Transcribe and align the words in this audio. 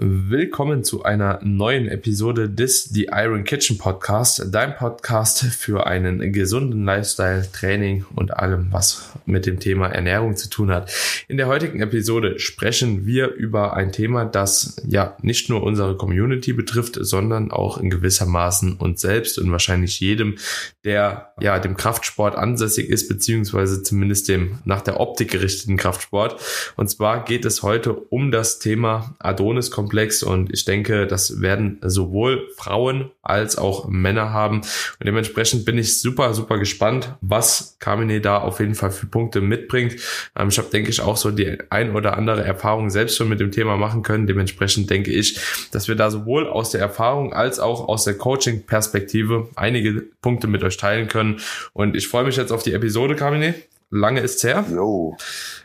Willkommen 0.00 0.84
zu 0.84 1.02
einer 1.02 1.40
neuen 1.42 1.88
Episode 1.88 2.48
des 2.48 2.84
The 2.84 3.08
Iron 3.10 3.42
Kitchen 3.42 3.78
Podcast, 3.78 4.46
dein 4.52 4.76
Podcast 4.76 5.44
für 5.46 5.88
einen 5.88 6.32
gesunden 6.32 6.84
Lifestyle, 6.84 7.44
Training 7.52 8.06
und 8.14 8.32
allem, 8.32 8.68
was 8.70 9.10
mit 9.26 9.44
dem 9.44 9.58
Thema 9.58 9.88
Ernährung 9.88 10.36
zu 10.36 10.48
tun 10.48 10.70
hat. 10.70 10.92
In 11.26 11.36
der 11.36 11.48
heutigen 11.48 11.80
Episode 11.80 12.38
sprechen 12.38 13.06
wir 13.06 13.34
über 13.34 13.74
ein 13.74 13.90
Thema, 13.90 14.24
das 14.24 14.80
ja 14.86 15.16
nicht 15.20 15.48
nur 15.48 15.64
unsere 15.64 15.96
Community 15.96 16.52
betrifft, 16.52 16.96
sondern 17.00 17.50
auch 17.50 17.78
in 17.78 17.90
gewisser 17.90 18.26
Maßen 18.26 18.74
uns 18.76 19.00
selbst 19.00 19.36
und 19.36 19.50
wahrscheinlich 19.50 19.98
jedem, 19.98 20.36
der 20.84 21.32
ja 21.40 21.58
dem 21.58 21.76
Kraftsport 21.76 22.36
ansässig 22.36 22.88
ist, 22.88 23.08
beziehungsweise 23.08 23.82
zumindest 23.82 24.28
dem 24.28 24.58
nach 24.64 24.80
der 24.80 25.00
Optik 25.00 25.32
gerichteten 25.32 25.76
Kraftsport. 25.76 26.40
Und 26.76 26.88
zwar 26.88 27.24
geht 27.24 27.44
es 27.44 27.64
heute 27.64 27.94
um 27.94 28.30
das 28.30 28.60
Thema 28.60 29.16
Adonis 29.18 29.72
komplex 29.88 30.22
und 30.22 30.52
ich 30.52 30.66
denke, 30.66 31.06
das 31.06 31.40
werden 31.40 31.78
sowohl 31.82 32.48
Frauen 32.56 33.10
als 33.22 33.56
auch 33.56 33.88
Männer 33.88 34.34
haben. 34.34 34.58
Und 34.58 35.06
dementsprechend 35.06 35.64
bin 35.64 35.78
ich 35.78 36.00
super, 36.02 36.34
super 36.34 36.58
gespannt, 36.58 37.14
was 37.22 37.76
Kamine 37.78 38.20
da 38.20 38.38
auf 38.38 38.60
jeden 38.60 38.74
Fall 38.74 38.90
für 38.90 39.06
Punkte 39.06 39.40
mitbringt. 39.40 39.96
Ähm, 40.36 40.48
ich 40.48 40.58
habe, 40.58 40.68
denke 40.68 40.90
ich, 40.90 41.00
auch 41.00 41.16
so 41.16 41.30
die 41.30 41.58
ein 41.70 41.96
oder 41.96 42.18
andere 42.18 42.44
Erfahrung 42.44 42.90
selbst 42.90 43.16
schon 43.16 43.30
mit 43.30 43.40
dem 43.40 43.50
Thema 43.50 43.78
machen 43.78 44.02
können. 44.02 44.26
Dementsprechend 44.26 44.90
denke 44.90 45.10
ich, 45.10 45.40
dass 45.72 45.88
wir 45.88 45.94
da 45.94 46.10
sowohl 46.10 46.46
aus 46.48 46.70
der 46.70 46.82
Erfahrung 46.82 47.32
als 47.32 47.58
auch 47.58 47.88
aus 47.88 48.04
der 48.04 48.18
Coaching-Perspektive 48.18 49.48
einige 49.56 50.04
Punkte 50.20 50.48
mit 50.48 50.62
euch 50.64 50.76
teilen 50.76 51.08
können. 51.08 51.40
Und 51.72 51.96
ich 51.96 52.08
freue 52.08 52.24
mich 52.24 52.36
jetzt 52.36 52.52
auf 52.52 52.62
die 52.62 52.74
Episode, 52.74 53.16
Kamine. 53.16 53.54
Lange 53.90 54.20
ist's 54.20 54.44
her. 54.44 54.66
Jo, 54.70 55.16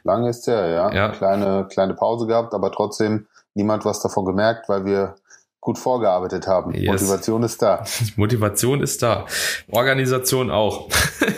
lange 0.05 0.29
ist's 0.29 0.47
her, 0.47 0.65
ja. 0.69 0.93
ja. 0.93 1.09
Kleine, 1.09 1.67
kleine 1.69 1.93
Pause 1.93 2.25
gehabt, 2.25 2.53
aber 2.53 2.71
trotzdem 2.71 3.27
niemand 3.53 3.85
was 3.85 4.01
davon 4.01 4.25
gemerkt, 4.25 4.69
weil 4.69 4.85
wir 4.85 5.15
gut 5.63 5.79
vorgearbeitet 5.79 6.45
haben. 6.45 6.73
Yes. 6.73 7.01
Motivation 7.01 7.43
ist 7.43 7.61
da. 7.61 7.85
Motivation 8.17 8.81
ist 8.81 9.01
da. 9.01 9.25
Organisation 9.71 10.51
auch. 10.51 10.89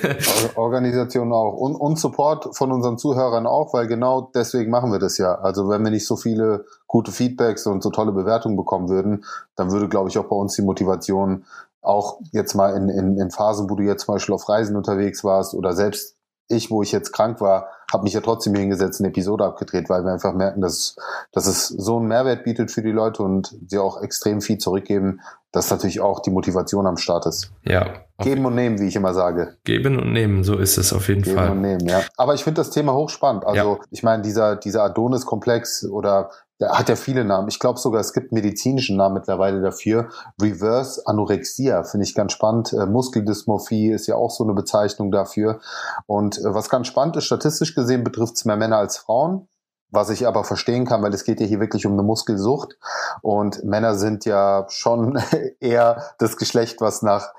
Organisation 0.55 1.31
auch. 1.31 1.53
Und, 1.53 1.75
und 1.75 1.99
Support 1.99 2.57
von 2.57 2.71
unseren 2.71 2.97
Zuhörern 2.97 3.45
auch, 3.45 3.73
weil 3.73 3.85
genau 3.85 4.31
deswegen 4.33 4.71
machen 4.71 4.91
wir 4.91 4.97
das 4.97 5.19
ja. 5.19 5.35
Also 5.35 5.69
wenn 5.69 5.83
wir 5.83 5.91
nicht 5.91 6.07
so 6.07 6.15
viele 6.15 6.65
gute 6.87 7.11
Feedbacks 7.11 7.67
und 7.67 7.83
so 7.83 7.91
tolle 7.91 8.11
Bewertungen 8.13 8.57
bekommen 8.57 8.89
würden, 8.89 9.25
dann 9.55 9.71
würde, 9.71 9.87
glaube 9.89 10.09
ich, 10.09 10.17
auch 10.17 10.25
bei 10.25 10.35
uns 10.35 10.55
die 10.55 10.63
Motivation 10.63 11.45
auch 11.83 12.19
jetzt 12.31 12.55
mal 12.55 12.75
in, 12.75 12.89
in, 12.89 13.19
in 13.19 13.29
Phasen, 13.29 13.69
wo 13.69 13.75
du 13.75 13.83
jetzt 13.83 14.05
zum 14.05 14.15
Beispiel 14.15 14.33
auf 14.33 14.49
Reisen 14.49 14.75
unterwegs 14.75 15.23
warst 15.23 15.53
oder 15.53 15.73
selbst 15.73 16.14
ich, 16.47 16.69
wo 16.69 16.83
ich 16.83 16.91
jetzt 16.91 17.11
krank 17.11 17.41
war, 17.41 17.69
habe 17.91 18.03
mich 18.03 18.13
ja 18.13 18.21
trotzdem 18.21 18.55
hingesetzt, 18.55 18.99
eine 18.99 19.09
Episode 19.09 19.45
abgedreht, 19.45 19.89
weil 19.89 20.03
wir 20.03 20.13
einfach 20.13 20.33
merken, 20.33 20.61
dass, 20.61 20.95
dass 21.31 21.47
es 21.47 21.67
so 21.67 21.97
einen 21.97 22.07
Mehrwert 22.07 22.43
bietet 22.43 22.71
für 22.71 22.81
die 22.81 22.91
Leute 22.91 23.23
und 23.23 23.55
sie 23.67 23.77
auch 23.77 24.01
extrem 24.01 24.41
viel 24.41 24.57
zurückgeben, 24.57 25.21
dass 25.55 25.71
natürlich 25.71 26.01
auch 26.01 26.19
die 26.19 26.31
Motivation 26.31 26.85
am 26.85 26.97
Start 26.97 27.25
ist. 27.25 27.51
Ja. 27.63 27.93
Geben 28.19 28.45
und 28.45 28.55
nehmen, 28.55 28.79
wie 28.79 28.87
ich 28.87 28.95
immer 28.95 29.13
sage. 29.13 29.57
Geben 29.63 29.97
und 29.97 30.11
nehmen, 30.11 30.43
so 30.43 30.57
ist 30.57 30.77
es 30.77 30.93
auf 30.93 31.07
jeden 31.07 31.21
Geben 31.21 31.35
Fall. 31.35 31.47
Geben 31.47 31.57
und 31.57 31.61
nehmen, 31.61 31.87
ja. 31.87 32.01
Aber 32.17 32.33
ich 32.33 32.43
finde 32.43 32.61
das 32.61 32.69
Thema 32.69 32.93
hochspannend. 32.93 33.45
Also 33.45 33.75
ja. 33.75 33.79
ich 33.91 34.03
meine, 34.03 34.21
dieser, 34.21 34.55
dieser 34.57 34.83
Adonis-Komplex 34.83 35.85
oder 35.85 36.29
der 36.59 36.69
hat 36.71 36.87
ja 36.87 36.95
viele 36.95 37.25
Namen. 37.25 37.49
Ich 37.49 37.59
glaube 37.59 37.79
sogar, 37.79 37.99
es 37.99 38.13
gibt 38.13 38.31
medizinischen 38.31 38.95
Namen 38.95 39.15
mittlerweile 39.15 39.61
dafür. 39.61 40.09
Reverse 40.41 41.01
Anorexia 41.05 41.83
finde 41.83 42.05
ich 42.05 42.15
ganz 42.15 42.31
spannend. 42.31 42.71
Äh, 42.71 42.85
Muskeldysmorphie 42.85 43.91
ist 43.91 44.07
ja 44.07 44.15
auch 44.15 44.31
so 44.31 44.43
eine 44.43 44.53
Bezeichnung 44.53 45.11
dafür. 45.11 45.59
Und 46.05 46.37
äh, 46.37 46.53
was 46.53 46.69
ganz 46.69 46.87
spannend 46.87 47.17
ist, 47.17 47.25
statistisch 47.25 47.75
gesehen 47.75 48.03
betrifft 48.03 48.35
es 48.35 48.45
mehr 48.45 48.55
Männer 48.55 48.77
als 48.77 48.97
Frauen. 48.97 49.47
Was 49.95 50.09
ich 50.09 50.27
aber 50.27 50.43
verstehen 50.43 50.85
kann, 50.85 51.01
weil 51.01 51.13
es 51.13 51.23
geht 51.23 51.39
ja 51.39 51.45
hier 51.45 51.59
wirklich 51.59 51.85
um 51.85 51.93
eine 51.93 52.03
Muskelsucht. 52.03 52.77
Und 53.21 53.63
Männer 53.63 53.95
sind 53.95 54.25
ja 54.25 54.65
schon 54.69 55.19
eher 55.59 56.03
das 56.19 56.37
Geschlecht, 56.37 56.81
was 56.81 57.01
nach 57.01 57.33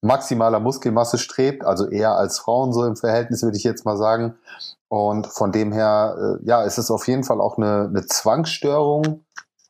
maximaler 0.00 0.60
Muskelmasse 0.60 1.18
strebt, 1.18 1.64
also 1.64 1.88
eher 1.88 2.16
als 2.16 2.38
Frauen 2.38 2.72
so 2.72 2.84
im 2.84 2.96
Verhältnis, 2.96 3.42
würde 3.42 3.56
ich 3.56 3.64
jetzt 3.64 3.84
mal 3.84 3.96
sagen. 3.96 4.36
Und 4.88 5.26
von 5.26 5.52
dem 5.52 5.72
her, 5.72 6.38
äh, 6.40 6.46
ja, 6.46 6.62
ist 6.62 6.78
es 6.78 6.90
auf 6.90 7.06
jeden 7.08 7.24
Fall 7.24 7.40
auch 7.40 7.58
eine, 7.58 7.86
eine 7.88 8.06
Zwangsstörung, 8.06 9.24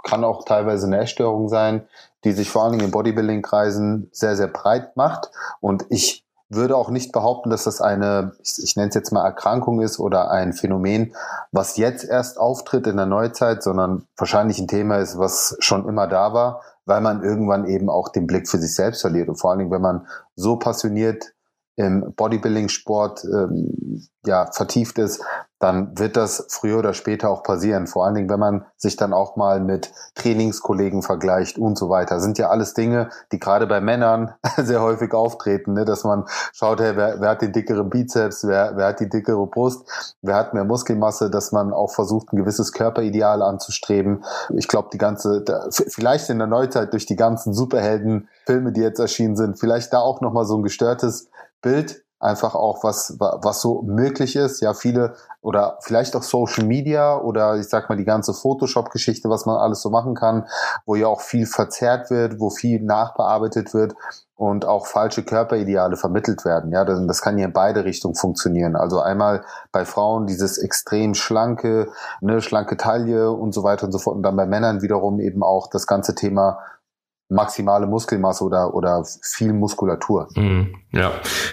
kann 0.04 0.24
auch 0.24 0.44
teilweise 0.44 0.86
eine 0.86 0.98
Essstörung 0.98 1.48
sein, 1.48 1.88
die 2.24 2.32
sich 2.32 2.50
vor 2.50 2.62
allen 2.62 2.72
Dingen 2.72 2.84
in 2.84 2.90
Bodybuilding-Kreisen 2.90 4.10
sehr, 4.12 4.36
sehr 4.36 4.48
breit 4.48 4.96
macht. 4.96 5.30
Und 5.60 5.86
ich 5.88 6.24
würde 6.50 6.76
auch 6.76 6.90
nicht 6.90 7.12
behaupten, 7.12 7.50
dass 7.50 7.64
das 7.64 7.80
eine, 7.80 8.32
ich, 8.42 8.54
ich 8.62 8.76
nenne 8.76 8.88
es 8.88 8.94
jetzt 8.94 9.12
mal 9.12 9.24
Erkrankung 9.24 9.80
ist 9.80 9.98
oder 9.98 10.30
ein 10.30 10.52
Phänomen, 10.52 11.14
was 11.52 11.76
jetzt 11.76 12.04
erst 12.04 12.38
auftritt 12.38 12.86
in 12.86 12.96
der 12.96 13.06
Neuzeit, 13.06 13.62
sondern 13.62 14.06
wahrscheinlich 14.16 14.58
ein 14.58 14.68
Thema 14.68 14.96
ist, 14.96 15.18
was 15.18 15.56
schon 15.60 15.86
immer 15.86 16.06
da 16.06 16.32
war, 16.32 16.62
weil 16.86 17.00
man 17.00 17.22
irgendwann 17.22 17.66
eben 17.66 17.90
auch 17.90 18.08
den 18.08 18.26
Blick 18.26 18.48
für 18.48 18.58
sich 18.58 18.74
selbst 18.74 19.02
verliert. 19.02 19.28
Und 19.28 19.36
vor 19.36 19.50
allen 19.50 19.58
Dingen, 19.58 19.70
wenn 19.70 19.82
man 19.82 20.06
so 20.36 20.56
passioniert 20.56 21.34
im 21.76 22.12
Bodybuilding-Sport 22.16 23.24
ähm, 23.24 24.08
ja, 24.24 24.50
vertieft 24.50 24.98
ist, 24.98 25.22
dann 25.58 25.98
wird 25.98 26.16
das 26.16 26.46
früher 26.50 26.78
oder 26.78 26.94
später 26.94 27.30
auch 27.30 27.42
passieren. 27.42 27.86
Vor 27.86 28.04
allen 28.04 28.14
Dingen, 28.14 28.30
wenn 28.30 28.38
man 28.38 28.64
sich 28.76 28.96
dann 28.96 29.12
auch 29.12 29.36
mal 29.36 29.60
mit 29.60 29.92
Trainingskollegen 30.14 31.02
vergleicht 31.02 31.58
und 31.58 31.76
so 31.76 31.88
weiter. 31.88 32.16
Das 32.16 32.24
sind 32.24 32.38
ja 32.38 32.48
alles 32.48 32.74
Dinge, 32.74 33.08
die 33.32 33.40
gerade 33.40 33.66
bei 33.66 33.80
Männern 33.80 34.34
sehr 34.56 34.80
häufig 34.82 35.12
auftreten, 35.12 35.72
ne? 35.72 35.84
dass 35.84 36.04
man 36.04 36.26
schaut, 36.52 36.80
hey, 36.80 36.96
wer, 36.96 37.20
wer 37.20 37.30
hat 37.30 37.42
den 37.42 37.52
dickeren 37.52 37.90
Bizeps, 37.90 38.46
wer, 38.46 38.76
wer 38.76 38.86
hat 38.88 39.00
die 39.00 39.08
dickere 39.08 39.46
Brust, 39.46 39.88
wer 40.22 40.36
hat 40.36 40.54
mehr 40.54 40.64
Muskelmasse, 40.64 41.30
dass 41.30 41.50
man 41.50 41.72
auch 41.72 41.92
versucht, 41.92 42.32
ein 42.32 42.36
gewisses 42.36 42.72
Körperideal 42.72 43.42
anzustreben. 43.42 44.24
Ich 44.54 44.68
glaube, 44.68 44.88
die 44.92 44.98
ganze, 44.98 45.44
vielleicht 45.70 46.30
in 46.30 46.38
der 46.38 46.46
Neuzeit 46.46 46.92
durch 46.92 47.06
die 47.06 47.16
ganzen 47.16 47.52
Superhelden-Filme, 47.52 48.72
die 48.72 48.80
jetzt 48.80 49.00
erschienen 49.00 49.36
sind, 49.36 49.58
vielleicht 49.58 49.92
da 49.92 49.98
auch 49.98 50.20
nochmal 50.20 50.44
so 50.44 50.56
ein 50.56 50.62
gestörtes 50.62 51.28
Bild 51.60 52.04
einfach 52.20 52.54
auch 52.54 52.82
was 52.82 53.16
was 53.18 53.60
so 53.60 53.82
möglich 53.82 54.36
ist. 54.36 54.60
Ja, 54.60 54.74
viele 54.74 55.14
oder 55.40 55.78
vielleicht 55.82 56.16
auch 56.16 56.22
Social 56.22 56.64
Media 56.64 57.16
oder 57.18 57.56
ich 57.56 57.68
sag 57.68 57.88
mal 57.88 57.96
die 57.96 58.04
ganze 58.04 58.34
Photoshop-Geschichte, 58.34 59.28
was 59.28 59.46
man 59.46 59.56
alles 59.56 59.80
so 59.80 59.90
machen 59.90 60.14
kann, 60.14 60.46
wo 60.84 60.96
ja 60.96 61.06
auch 61.06 61.20
viel 61.20 61.46
verzerrt 61.46 62.10
wird, 62.10 62.40
wo 62.40 62.50
viel 62.50 62.82
nachbearbeitet 62.82 63.72
wird 63.72 63.94
und 64.34 64.64
auch 64.64 64.86
falsche 64.86 65.24
Körperideale 65.24 65.96
vermittelt 65.96 66.44
werden. 66.44 66.70
Ja, 66.72 66.84
das, 66.84 67.04
das 67.06 67.22
kann 67.22 67.38
ja 67.38 67.46
in 67.46 67.52
beide 67.52 67.84
Richtungen 67.84 68.14
funktionieren. 68.14 68.76
Also 68.76 69.00
einmal 69.00 69.44
bei 69.72 69.84
Frauen 69.84 70.26
dieses 70.26 70.58
extrem 70.58 71.14
schlanke, 71.14 71.88
ne, 72.20 72.40
schlanke 72.40 72.76
Taille 72.76 73.32
und 73.32 73.52
so 73.52 73.64
weiter 73.64 73.86
und 73.86 73.92
so 73.92 73.98
fort 73.98 74.16
und 74.16 74.22
dann 74.22 74.36
bei 74.36 74.46
Männern 74.46 74.80
wiederum 74.80 75.18
eben 75.20 75.42
auch 75.42 75.68
das 75.68 75.86
ganze 75.86 76.14
Thema 76.14 76.60
maximale 77.28 77.86
Muskelmasse 77.86 78.44
oder, 78.44 78.74
oder 78.74 79.04
viel 79.22 79.52
Muskulatur. 79.52 80.28
Mm, 80.34 80.74
ja, 80.92 81.12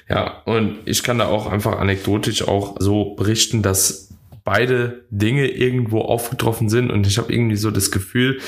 ja. 0.09 0.41
Und 0.46 0.80
ich 0.86 1.03
kann 1.03 1.19
da 1.19 1.28
auch 1.28 1.52
einfach 1.52 1.80
anekdotisch 1.80 2.47
auch 2.47 2.75
so 2.80 3.16
berichten, 3.16 3.62
dass 3.62 4.06
beide 4.46 5.06
Dinge 5.09 5.47
irgendwo 5.47 6.02
aufgetroffen 6.02 6.69
sind 6.69 6.91
und 6.91 7.08
ich 7.08 7.18
habe 7.18 7.34
irgendwie 7.34 7.58
so 7.58 7.72
das 7.72 7.90
Gefühl 7.90 8.40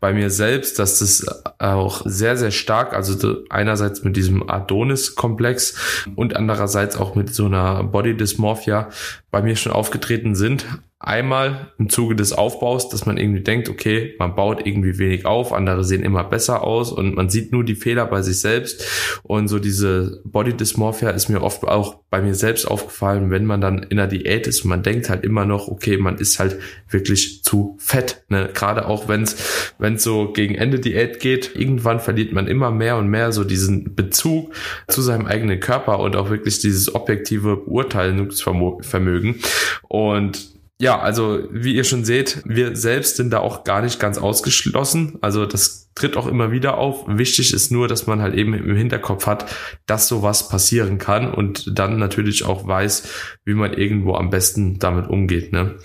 bei 0.00 0.12
mir 0.12 0.28
selbst, 0.28 0.78
dass 0.78 0.98
das 0.98 1.26
auch 1.58 2.02
sehr, 2.04 2.36
sehr 2.36 2.50
stark, 2.50 2.92
also 2.92 3.38
einerseits 3.48 4.04
mit 4.04 4.16
diesem 4.16 4.48
Adonis-Komplex 4.48 6.06
und 6.14 6.36
andererseits 6.36 6.98
auch 6.98 7.14
mit 7.14 7.34
so 7.34 7.46
einer 7.46 7.82
Body 7.84 8.14
Dysmorphia 8.14 8.90
bei 9.30 9.40
mir 9.40 9.56
schon 9.56 9.72
aufgetreten 9.72 10.34
sind. 10.34 10.66
Einmal 10.98 11.72
im 11.78 11.90
Zuge 11.90 12.16
des 12.16 12.32
Aufbaus, 12.32 12.88
dass 12.88 13.04
man 13.04 13.18
irgendwie 13.18 13.42
denkt, 13.42 13.68
okay, 13.68 14.14
man 14.18 14.34
baut 14.34 14.66
irgendwie 14.66 14.96
wenig 14.96 15.26
auf, 15.26 15.52
andere 15.52 15.84
sehen 15.84 16.02
immer 16.02 16.24
besser 16.24 16.64
aus 16.64 16.90
und 16.90 17.14
man 17.14 17.28
sieht 17.28 17.52
nur 17.52 17.64
die 17.64 17.74
Fehler 17.74 18.06
bei 18.06 18.22
sich 18.22 18.40
selbst. 18.40 19.20
Und 19.22 19.48
so 19.48 19.58
diese 19.58 20.22
Body 20.24 20.54
Dysmorphia 20.54 21.10
ist 21.10 21.28
mir 21.28 21.42
oft 21.42 21.64
auch 21.64 21.98
bei 22.08 22.22
mir 22.22 22.34
selbst 22.34 22.64
aufgefallen, 22.64 23.30
wenn 23.30 23.44
man 23.44 23.60
dann 23.60 23.82
in 23.82 23.98
der 23.98 24.06
Diät 24.06 24.46
ist 24.46 24.64
und 24.64 24.70
man 24.70 24.82
denkt 24.82 25.10
halt 25.10 25.22
immer 25.22 25.44
noch, 25.44 25.68
okay, 25.68 25.98
man 25.98 26.16
ist 26.16 26.38
halt 26.38 26.58
wirklich 26.88 27.42
zu 27.44 27.76
fett. 27.78 28.24
Ne? 28.30 28.48
Gerade 28.54 28.86
auch 28.86 29.06
wenn 29.06 29.24
es 29.24 30.02
so 30.02 30.32
gegen 30.32 30.54
Ende 30.54 30.80
Diät 30.80 31.20
geht, 31.20 31.54
irgendwann 31.54 32.00
verliert 32.00 32.32
man 32.32 32.46
immer 32.46 32.70
mehr 32.70 32.96
und 32.96 33.08
mehr 33.08 33.32
so 33.32 33.44
diesen 33.44 33.94
Bezug 33.94 34.54
zu 34.88 35.02
seinem 35.02 35.26
eigenen 35.26 35.60
Körper 35.60 35.98
und 36.00 36.16
auch 36.16 36.30
wirklich 36.30 36.58
dieses 36.60 36.94
objektive 36.94 37.58
Beurteilungsvermögen. 37.58 39.40
Und 39.88 40.55
ja, 40.78 40.98
also 40.98 41.38
wie 41.50 41.74
ihr 41.74 41.84
schon 41.84 42.04
seht, 42.04 42.42
wir 42.44 42.76
selbst 42.76 43.16
sind 43.16 43.30
da 43.30 43.38
auch 43.38 43.64
gar 43.64 43.80
nicht 43.80 43.98
ganz 43.98 44.18
ausgeschlossen. 44.18 45.18
Also 45.22 45.46
das 45.46 45.88
tritt 45.94 46.18
auch 46.18 46.26
immer 46.26 46.50
wieder 46.50 46.76
auf. 46.76 47.04
Wichtig 47.06 47.54
ist 47.54 47.72
nur, 47.72 47.88
dass 47.88 48.06
man 48.06 48.20
halt 48.20 48.34
eben 48.34 48.52
im 48.52 48.76
Hinterkopf 48.76 49.26
hat, 49.26 49.46
dass 49.86 50.06
sowas 50.06 50.48
passieren 50.48 50.98
kann 50.98 51.32
und 51.32 51.78
dann 51.78 51.98
natürlich 51.98 52.44
auch 52.44 52.66
weiß, 52.66 53.08
wie 53.44 53.54
man 53.54 53.72
irgendwo 53.72 54.14
am 54.14 54.28
besten 54.28 54.78
damit 54.78 55.08
umgeht. 55.08 55.50
Ne? 55.50 55.76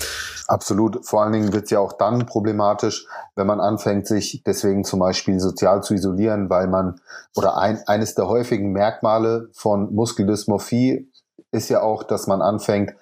Absolut. 0.48 1.06
Vor 1.06 1.24
allen 1.24 1.32
Dingen 1.32 1.54
wird 1.54 1.66
es 1.66 1.70
ja 1.70 1.80
auch 1.80 1.94
dann 1.94 2.26
problematisch, 2.26 3.06
wenn 3.38 3.48
man 3.48 3.62
anfängt, 3.62 4.08
sich 4.08 4.44
deswegen 4.46 4.84
zum 4.84 5.00
Beispiel 5.00 5.40
sozial 5.40 5.82
zu 5.84 5.94
isolieren, 5.94 6.50
weil 6.50 6.68
man 6.68 7.00
oder 7.38 7.58
ein, 7.58 7.80
eines 7.88 8.16
der 8.16 8.28
häufigen 8.28 8.74
Merkmale 8.74 9.48
von 9.54 9.96
Muskeldysmorphie 9.96 11.08
ist 11.54 11.70
ja 11.70 11.82
auch, 11.82 12.04
dass 12.04 12.28
man 12.28 12.42
anfängt, 12.42 12.94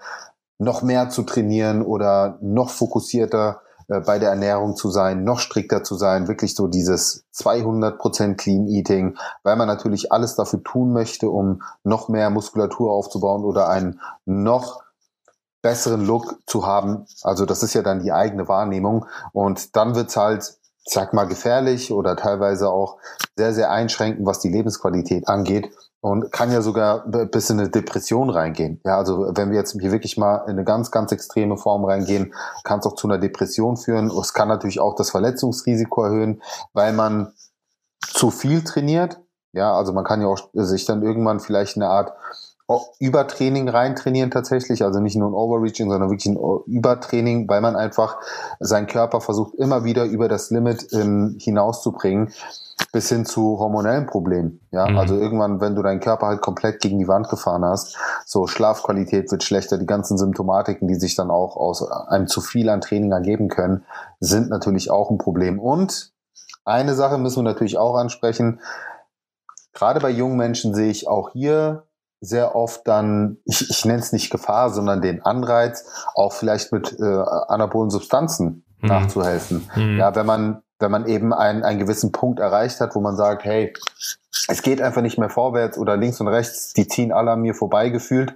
noch 0.60 0.84
mehr 0.84 1.10
zu 1.10 1.24
trainieren 1.24 1.82
oder 1.82 2.38
noch 2.42 2.70
fokussierter 2.70 3.62
äh, 3.88 4.02
bei 4.02 4.20
der 4.20 4.30
Ernährung 4.30 4.76
zu 4.76 4.92
sein, 4.92 5.24
noch 5.24 5.40
strikter 5.40 5.84
zu 5.84 5.96
sein, 5.96 6.28
wirklich 6.28 6.56
so 6.56 6.68
dieses 6.68 7.26
200% 7.34 8.36
Clean 8.36 8.68
Eating, 8.68 9.18
weil 9.44 9.56
man 9.56 9.68
natürlich 9.68 10.12
alles 10.12 10.36
dafür 10.36 10.62
tun 10.62 10.94
möchte, 10.94 11.30
um 11.30 11.64
noch 11.84 12.10
mehr 12.10 12.30
Muskulatur 12.30 12.92
aufzubauen 12.92 13.44
oder 13.44 13.70
einen 13.70 14.00
noch 14.26 14.82
besseren 15.62 16.06
Look 16.06 16.38
zu 16.46 16.66
haben. 16.66 17.06
Also 17.24 17.46
das 17.46 17.64
ist 17.64 17.74
ja 17.74 17.82
dann 17.82 18.02
die 18.02 18.12
eigene 18.12 18.48
Wahrnehmung 18.48 19.06
und 19.34 19.76
dann 19.76 19.96
wird's 19.96 20.16
halt 20.16 20.60
sag 20.86 21.14
mal, 21.14 21.26
gefährlich 21.26 21.92
oder 21.92 22.16
teilweise 22.16 22.70
auch 22.70 22.98
sehr, 23.36 23.54
sehr 23.54 23.72
einschränkend, 23.72 24.26
was 24.26 24.40
die 24.40 24.50
Lebensqualität 24.50 25.28
angeht 25.28 25.70
und 26.02 26.32
kann 26.32 26.52
ja 26.52 26.62
sogar 26.62 27.06
bis 27.08 27.50
in 27.50 27.60
eine 27.60 27.70
Depression 27.70 28.30
reingehen. 28.30 28.80
Ja, 28.86 28.98
also 28.98 29.32
wenn 29.36 29.52
wir 29.52 29.58
jetzt 29.58 29.76
hier 29.80 29.92
wirklich 29.92 30.18
mal 30.18 30.44
in 30.46 30.52
eine 30.52 30.64
ganz, 30.64 30.92
ganz 30.92 31.12
extreme 31.12 31.58
Form 31.58 31.84
reingehen, 31.84 32.34
kann 32.64 32.80
es 32.80 32.86
auch 32.86 32.96
zu 32.96 33.08
einer 33.08 33.18
Depression 33.18 33.76
führen. 33.76 34.10
Es 34.10 34.34
kann 34.34 34.48
natürlich 34.48 34.80
auch 34.80 34.96
das 34.96 35.10
Verletzungsrisiko 35.10 36.04
erhöhen, 36.04 36.42
weil 36.74 36.94
man 36.94 37.34
zu 38.02 38.32
viel 38.32 38.64
trainiert. 38.64 39.20
Ja, 39.52 39.74
also 39.74 39.94
man 39.94 40.04
kann 40.04 40.22
ja 40.22 40.28
auch 40.28 40.50
sich 40.54 40.86
dann 40.86 41.02
irgendwann 41.02 41.40
vielleicht 41.40 41.76
eine 41.76 41.90
Art 41.90 42.14
Übertraining 43.00 43.68
reintrainieren 43.68 44.30
tatsächlich, 44.30 44.84
also 44.84 45.00
nicht 45.00 45.16
nur 45.16 45.30
ein 45.30 45.34
Overreaching, 45.34 45.90
sondern 45.90 46.12
wirklich 46.12 46.28
ein 46.28 46.38
Übertraining, 46.68 47.50
weil 47.50 47.62
man 47.62 47.76
einfach 47.76 48.20
seinen 48.60 48.86
Körper 48.86 49.22
versucht 49.22 49.56
immer 49.56 49.86
wieder 49.86 50.06
über 50.06 50.28
das 50.28 50.52
Limit 50.52 50.88
ähm, 50.94 51.36
hinauszubringen, 51.40 52.32
bis 52.92 53.10
hin 53.10 53.26
zu 53.26 53.60
hormonellen 53.60 54.06
Problemen. 54.08 54.62
Ja, 54.72 54.88
mhm. 54.88 54.98
also 54.98 55.16
irgendwann, 55.16 55.62
wenn 55.62 55.76
du 55.76 55.84
deinen 55.84 56.00
Körper 56.00 56.28
halt 56.28 56.42
komplett 56.42 56.82
gegen 56.82 57.00
die 57.00 57.08
Wand 57.08 57.30
gefahren 57.30 57.64
hast, 57.64 57.98
so 58.26 58.48
Schlafqualität 58.48 59.32
wird 59.32 59.44
schlechter, 59.44 59.78
die 59.78 59.86
ganzen 59.86 60.18
Symptomatiken, 60.18 60.88
die 60.88 60.96
sich 60.96 61.16
dann 61.16 61.30
auch 61.30 61.56
aus 61.56 61.88
einem 61.90 62.28
zu 62.28 62.42
viel 62.42 62.70
an 62.70 62.82
Training 62.82 63.12
ergeben 63.12 63.50
können, 63.50 63.86
sind 64.20 64.50
natürlich 64.50 64.92
auch 64.92 65.12
ein 65.12 65.18
Problem. 65.18 65.60
Und 65.60 66.14
eine 66.66 66.96
Sache 66.96 67.18
müssen 67.18 67.38
wir 67.38 67.52
natürlich 67.52 67.78
auch 67.78 67.96
ansprechen. 67.96 68.60
Gerade 69.74 70.00
bei 70.00 70.10
jungen 70.10 70.38
Menschen 70.38 70.74
sehe 70.74 70.90
ich 70.90 71.08
auch 71.08 71.30
hier 71.32 71.84
sehr 72.22 72.56
oft 72.56 72.88
dann, 72.88 73.38
ich, 73.46 73.70
ich 73.70 73.86
nenne 73.86 74.00
es 74.00 74.12
nicht 74.12 74.30
Gefahr, 74.30 74.72
sondern 74.72 75.02
den 75.02 75.24
Anreiz, 75.24 75.86
auch 76.16 76.34
vielleicht 76.34 76.72
mit 76.72 77.00
äh, 77.00 77.04
anabolen 77.04 77.90
Substanzen 77.90 78.66
mhm. 78.80 78.90
nachzuhelfen. 78.90 79.70
Mhm. 79.76 79.98
Ja, 79.98 80.16
wenn 80.16 80.26
man, 80.26 80.62
wenn 80.80 80.92
man 80.92 81.06
eben 81.06 81.34
einen, 81.34 81.64
einen 81.64 81.80
gewissen 81.80 82.12
Punkt 82.12 82.40
erreicht 82.40 82.80
hat, 82.80 82.96
wo 82.96 83.02
man 83.02 83.16
sagt, 83.16 83.44
hey, 83.44 83.74
es 84.48 84.62
geht 84.62 84.82
einfach 84.82 85.02
nicht 85.02 85.18
mehr 85.18 85.30
vorwärts 85.30 85.78
oder 85.78 85.98
links 85.98 86.20
und 86.22 86.28
rechts, 86.28 86.74
die 86.74 86.88
ziehen 86.88 87.12
alle 87.12 87.32
an 87.32 87.42
mir 87.42 87.54
vorbei 87.54 87.90
gefühlt, 87.90 88.34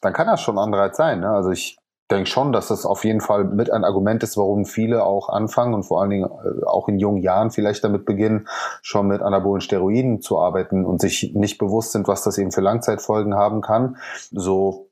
dann 0.00 0.12
kann 0.12 0.26
das 0.26 0.40
schon 0.40 0.58
ein 0.58 0.64
Anreiz 0.64 0.96
sein. 0.96 1.20
Ne? 1.20 1.30
Also 1.30 1.50
ich 1.50 1.78
denke 2.10 2.28
schon, 2.28 2.52
dass 2.52 2.68
das 2.68 2.84
auf 2.84 3.04
jeden 3.04 3.20
Fall 3.20 3.44
mit 3.44 3.70
ein 3.70 3.84
Argument 3.84 4.22
ist, 4.22 4.36
warum 4.36 4.64
viele 4.64 5.04
auch 5.04 5.28
anfangen 5.28 5.74
und 5.74 5.84
vor 5.84 6.00
allen 6.00 6.10
Dingen 6.10 6.24
äh, 6.24 6.64
auch 6.66 6.88
in 6.88 6.98
jungen 6.98 7.22
Jahren 7.22 7.50
vielleicht 7.50 7.84
damit 7.84 8.04
beginnen, 8.04 8.48
schon 8.82 9.08
mit 9.08 9.22
anabolen 9.22 9.60
Steroiden 9.60 10.20
zu 10.20 10.38
arbeiten 10.38 10.84
und 10.84 11.00
sich 11.00 11.32
nicht 11.34 11.58
bewusst 11.58 11.92
sind, 11.92 12.08
was 12.08 12.22
das 12.22 12.38
eben 12.38 12.52
für 12.52 12.60
Langzeitfolgen 12.60 13.34
haben 13.34 13.60
kann. 13.60 13.96
So 14.30 14.88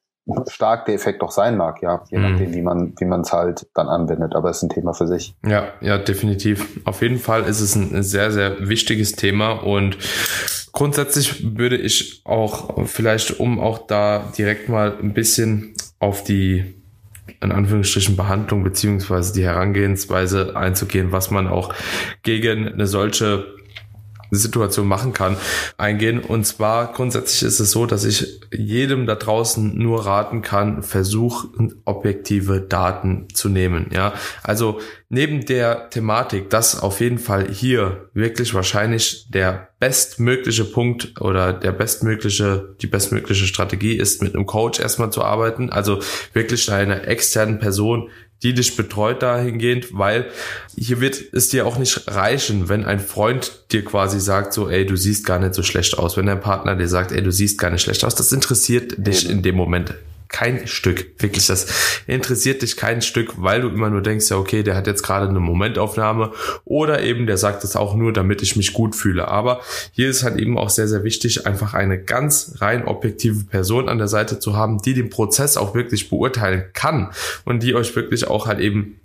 stark 0.49 0.87
der 0.87 0.94
Effekt 0.94 1.23
auch 1.23 1.31
sein 1.31 1.56
mag, 1.56 1.82
ja, 1.82 2.03
je 2.11 2.19
mhm. 2.19 2.31
nachdem, 2.31 2.55
wie 2.55 2.62
man, 2.62 2.94
wie 2.99 3.05
man 3.05 3.23
es 3.23 3.32
halt 3.32 3.67
dann 3.75 3.88
anwendet. 3.88 4.35
Aber 4.35 4.50
es 4.50 4.59
ist 4.59 4.65
ein 4.65 4.69
Thema 4.71 4.93
für 4.93 5.06
sich. 5.06 5.35
Ja, 5.47 5.69
ja, 5.81 5.99
definitiv. 5.99 6.81
Auf 6.85 7.03
jeden 7.03 7.19
Fall 7.19 7.44
ist 7.44 7.61
es 7.61 7.75
ein 7.75 8.03
sehr, 8.03 8.31
sehr 8.32 8.69
wichtiges 8.69 9.12
Thema 9.12 9.53
und 9.53 9.99
grundsätzlich 10.73 11.56
würde 11.56 11.77
ich 11.77 12.23
auch 12.25 12.87
vielleicht, 12.87 13.41
um 13.41 13.61
auch 13.61 13.87
da 13.87 14.32
direkt 14.37 14.69
mal 14.69 14.97
ein 15.00 15.15
bisschen 15.15 15.75
auf 15.99 16.25
die 16.25 16.75
in 17.41 17.53
Anführungsstrichen 17.53 18.17
Behandlung 18.17 18.65
beziehungsweise 18.65 19.32
die 19.32 19.44
Herangehensweise 19.44 20.56
einzugehen, 20.56 21.12
was 21.12 21.31
man 21.31 21.47
auch 21.47 21.73
gegen 22.23 22.69
eine 22.69 22.87
solche 22.87 23.47
Situation 24.31 24.87
machen 24.87 25.12
kann, 25.12 25.37
eingehen. 25.77 26.21
Und 26.21 26.44
zwar 26.44 26.93
grundsätzlich 26.93 27.43
ist 27.43 27.61
es 27.61 27.71
so, 27.71 27.87
dass 27.87 28.05
ich 28.05 28.41
jedem 28.53 29.06
da 29.06 29.15
draußen 29.15 29.77
nur 29.77 30.06
raten 30.06 30.43
kann, 30.43 30.82
versuch 30.82 31.47
objektive 31.85 32.61
Daten 32.61 33.29
zu 33.32 33.49
nehmen. 33.49 33.91
Ja, 33.93 34.15
also 34.43 34.81
neben 35.09 35.44
der 35.44 35.91
Thematik, 35.91 36.50
dass 36.50 36.81
auf 36.81 37.00
jeden 37.00 37.19
Fall 37.19 37.49
hier 37.49 38.09
wirklich 38.15 38.55
wahrscheinlich 38.55 39.27
der 39.31 39.69
bestmögliche 39.81 40.65
Punkt 40.65 41.21
oder 41.21 41.53
der 41.53 41.73
bestmögliche, 41.73 42.77
die 42.81 42.87
bestmögliche 42.87 43.47
Strategie 43.47 43.97
ist, 43.97 44.23
mit 44.23 44.35
einem 44.35 44.47
Coach 44.47 44.79
erstmal 44.79 45.11
zu 45.11 45.25
arbeiten. 45.25 45.71
Also 45.71 46.00
wirklich 46.32 46.71
einer 46.71 47.09
externen 47.09 47.59
Person, 47.59 48.11
die 48.42 48.54
dich 48.54 48.76
betreut 48.76 49.22
dahingehend, 49.22 49.88
weil 49.92 50.31
hier 50.76 51.00
wird 51.00 51.20
es 51.32 51.48
dir 51.48 51.66
auch 51.66 51.78
nicht 51.78 52.08
reichen, 52.08 52.69
wenn 52.69 52.84
ein 52.84 53.00
Freund 53.00 53.52
dir 53.72 53.84
quasi 53.84 54.20
sagt, 54.20 54.52
so, 54.52 54.69
ey, 54.69 54.87
du 54.87 54.96
siehst 54.96 55.26
gar 55.26 55.38
nicht 55.38 55.54
so 55.54 55.62
schlecht 55.62 55.98
aus. 55.98 56.16
Wenn 56.16 56.26
dein 56.26 56.40
Partner 56.40 56.76
dir 56.76 56.88
sagt, 56.88 57.12
ey, 57.12 57.22
du 57.22 57.32
siehst 57.32 57.58
gar 57.58 57.70
nicht 57.70 57.82
schlecht 57.82 58.04
aus, 58.04 58.14
das 58.14 58.32
interessiert 58.32 58.94
dich 58.96 59.28
in 59.28 59.42
dem 59.42 59.56
Moment 59.56 59.94
kein 60.31 60.67
Stück. 60.67 61.21
Wirklich, 61.21 61.47
das 61.47 62.03
interessiert 62.06 62.62
dich 62.62 62.77
kein 62.77 63.03
Stück, 63.03 63.35
weil 63.37 63.61
du 63.61 63.69
immer 63.69 63.91
nur 63.91 64.00
denkst, 64.00 64.31
ja, 64.31 64.37
okay, 64.37 64.62
der 64.62 64.77
hat 64.77 64.87
jetzt 64.87 65.03
gerade 65.03 65.29
eine 65.29 65.41
Momentaufnahme 65.41 66.32
oder 66.65 67.03
eben 67.03 67.27
der 67.27 67.37
sagt 67.37 67.65
es 67.65 67.77
auch 67.77 67.94
nur, 67.94 68.12
damit 68.12 68.43
ich 68.43 68.56
mich 68.56 68.73
gut 68.73 68.94
fühle. 68.97 69.29
Aber 69.29 69.61
hier 69.93 70.09
ist 70.09 70.23
halt 70.23 70.38
eben 70.38 70.56
auch 70.56 70.71
sehr, 70.71 70.88
sehr 70.88 71.05
wichtig, 71.05 71.47
einfach 71.47 71.75
eine 71.75 72.03
ganz 72.03 72.56
rein 72.59 72.85
objektive 72.85 73.44
Person 73.44 73.88
an 73.88 73.99
der 73.99 74.09
Seite 74.09 74.38
zu 74.38 74.56
haben, 74.56 74.81
die 74.81 74.94
den 74.94 75.11
Prozess 75.11 75.56
auch 75.56 75.75
wirklich 75.75 76.09
beurteilen 76.09 76.65
kann 76.73 77.11
und 77.44 77.62
die 77.62 77.75
euch 77.75 77.94
wirklich 77.97 78.27
auch 78.27 78.47
halt 78.47 78.61
eben 78.61 79.00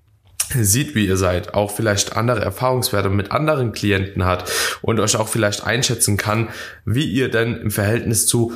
sieht, 0.54 0.96
wie 0.96 1.08
ihr 1.08 1.18
seid, 1.18 1.54
auch 1.54 1.72
vielleicht 1.72 2.16
andere 2.16 2.42
Erfahrungswerte 2.42 3.10
mit 3.10 3.32
anderen 3.32 3.72
Klienten 3.72 4.26
hat 4.26 4.52
und 4.82 5.00
euch 5.00 5.16
auch 5.16 5.28
vielleicht 5.28 5.66
einschätzen 5.66 6.18
kann, 6.18 6.50
wie 6.86 7.06
ihr 7.06 7.30
denn 7.30 7.58
im 7.58 7.72
Verhältnis 7.72 8.28
zu 8.28 8.54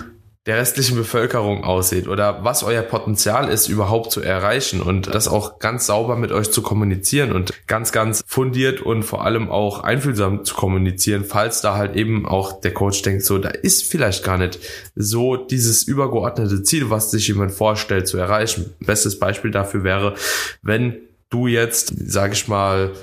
der 0.50 0.58
restlichen 0.58 0.96
Bevölkerung 0.96 1.64
aussieht 1.64 2.08
oder 2.08 2.44
was 2.44 2.64
euer 2.64 2.82
Potenzial 2.82 3.50
ist, 3.50 3.68
überhaupt 3.68 4.12
zu 4.12 4.20
erreichen 4.20 4.82
und 4.82 5.14
das 5.14 5.28
auch 5.28 5.60
ganz 5.60 5.86
sauber 5.86 6.16
mit 6.16 6.32
euch 6.32 6.50
zu 6.50 6.64
kommunizieren 6.64 7.34
und 7.34 7.54
ganz, 7.68 7.92
ganz 7.92 8.24
fundiert 8.26 8.82
und 8.82 9.04
vor 9.04 9.24
allem 9.24 9.52
auch 9.52 9.84
einfühlsam 9.84 10.44
zu 10.46 10.56
kommunizieren, 10.56 11.24
falls 11.24 11.62
da 11.62 11.76
halt 11.76 11.96
eben 11.96 12.26
auch 12.26 12.62
der 12.62 12.74
Coach 12.74 13.04
denkt, 13.04 13.26
so, 13.26 13.38
da 13.38 13.50
ist 13.50 13.84
vielleicht 13.84 14.24
gar 14.24 14.40
nicht 14.40 14.58
so 14.96 15.36
dieses 15.36 15.84
übergeordnete 15.84 16.64
Ziel, 16.64 16.90
was 16.90 17.12
sich 17.12 17.28
jemand 17.28 17.52
vorstellt 17.52 18.08
zu 18.08 18.18
erreichen. 18.18 18.74
Bestes 18.80 19.20
Beispiel 19.20 19.52
dafür 19.52 19.84
wäre, 19.84 20.16
wenn 20.64 20.96
du 21.30 21.46
jetzt, 21.46 21.94
sag 21.96 22.34
ich 22.34 22.48
mal, 22.48 22.94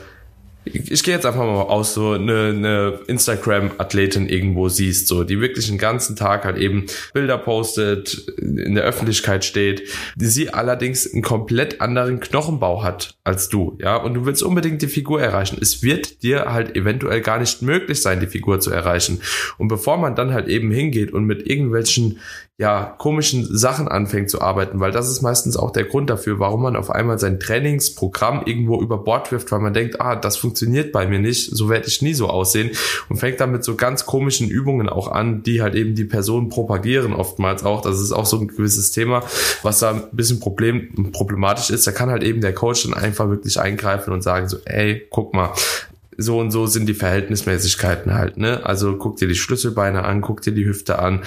ich 0.67 1.03
gehe 1.05 1.15
jetzt 1.15 1.25
einfach 1.25 1.45
mal 1.45 1.63
aus, 1.63 1.95
so 1.95 2.13
eine, 2.13 2.49
eine 2.49 3.01
Instagram-Athletin 3.07 4.29
irgendwo 4.29 4.69
siehst, 4.69 5.07
so, 5.07 5.23
die 5.23 5.41
wirklich 5.41 5.69
den 5.69 5.79
ganzen 5.79 6.17
Tag 6.17 6.45
halt 6.45 6.57
eben 6.57 6.87
Bilder 7.15 7.39
postet, 7.39 8.29
in 8.39 8.75
der 8.75 8.85
Öffentlichkeit 8.85 9.45
steht, 9.45 9.89
die 10.17 10.27
sie 10.27 10.53
allerdings 10.53 11.13
einen 11.13 11.23
komplett 11.23 11.81
anderen 11.81 12.21
Knochenbau 12.21 12.83
hat 12.83 13.17
als 13.23 13.49
du, 13.49 13.79
ja, 13.81 13.97
und 13.97 14.15
du 14.15 14.27
willst 14.27 14.43
unbedingt 14.43 14.83
die 14.83 14.89
Figur 14.89 15.21
erreichen. 15.21 15.59
Es 15.61 15.83
wird 15.83 16.23
dir 16.23 16.53
halt 16.53 16.77
eventuell 16.77 17.21
gar 17.21 17.39
nicht 17.39 17.63
möglich 17.63 18.03
sein, 18.03 18.21
die 18.21 18.27
Figur 18.27 18.61
zu 18.61 18.71
erreichen. 18.71 19.21
Und 19.59 19.69
bevor 19.69 19.99
man 19.99 20.15
dann 20.15 20.33
halt 20.33 20.49
eben 20.49 20.71
hingeht 20.71 21.13
und 21.13 21.25
mit 21.25 21.47
irgendwelchen 21.49 22.19
ja, 22.59 22.95
komischen 22.97 23.47
Sachen 23.55 23.87
anfängt 23.87 24.31
zu 24.31 24.41
arbeiten, 24.41 24.81
weil 24.81 24.91
das 24.91 25.11
ist 25.11 25.21
meistens 25.21 25.59
auch 25.59 25.73
der 25.73 25.85
Grund 25.85 26.09
dafür, 26.09 26.39
warum 26.39 26.63
man 26.63 26.75
auf 26.75 26.91
einmal 26.91 27.19
sein 27.19 27.39
Trainingsprogramm 27.39 28.45
irgendwo 28.47 28.81
über 28.81 28.97
Bord 28.97 29.31
wirft, 29.31 29.53
weil 29.53 29.59
man 29.59 29.75
denkt, 29.75 30.01
ah, 30.01 30.17
das 30.17 30.39
funktioniert 30.39 30.91
bei 30.91 31.07
mir 31.07 31.19
nicht, 31.19 31.55
so 31.55 31.69
werde 31.69 31.87
ich 31.87 32.01
nie 32.01 32.15
so 32.15 32.29
aussehen 32.29 32.71
und 33.11 33.19
fängt 33.19 33.41
dann 33.41 33.53
mit 33.53 33.63
so 33.63 33.75
ganz 33.75 34.07
komischen 34.07 34.49
Übungen 34.49 34.89
auch 34.89 35.09
an, 35.09 35.43
die 35.43 35.61
halt 35.61 35.75
eben 35.75 35.95
die 35.95 36.07
Personen 36.07 36.49
propagieren 36.49 37.13
oftmals 37.13 37.63
auch. 37.63 37.83
Das 37.83 38.01
ist 38.01 38.13
auch 38.13 38.25
so 38.25 38.41
ein 38.41 38.49
gewisses 38.49 38.91
Thema, 38.91 39.23
was 39.63 39.81
da 39.81 39.91
ein 39.91 40.05
bisschen 40.13 40.41
problem, 40.41 41.13
problematisch 41.13 41.69
ist. 41.69 41.87
Da 41.87 41.93
kann 41.93 42.09
halt 42.09 42.23
eben 42.23 42.41
der 42.41 42.55
Coach 42.55 42.85
dann 42.85 42.95
einfach 42.95 43.29
wirklich 43.29 43.61
eingreifen 43.61 44.15
und 44.15 44.23
sagen 44.23 44.49
so, 44.49 44.57
ey, 44.65 45.07
guck 45.11 45.35
mal, 45.35 45.53
so 46.17 46.39
und 46.39 46.51
so 46.51 46.67
sind 46.67 46.87
die 46.87 46.95
Verhältnismäßigkeiten 46.95 48.15
halt, 48.15 48.37
ne? 48.37 48.65
Also 48.65 48.97
guck 48.97 49.17
dir 49.17 49.29
die 49.29 49.35
Schlüsselbeine 49.35 50.05
an, 50.05 50.21
guck 50.21 50.43
dir 50.43 50.53
die 50.53 50.67
Hüfte 50.67 50.99
an, 50.99 51.23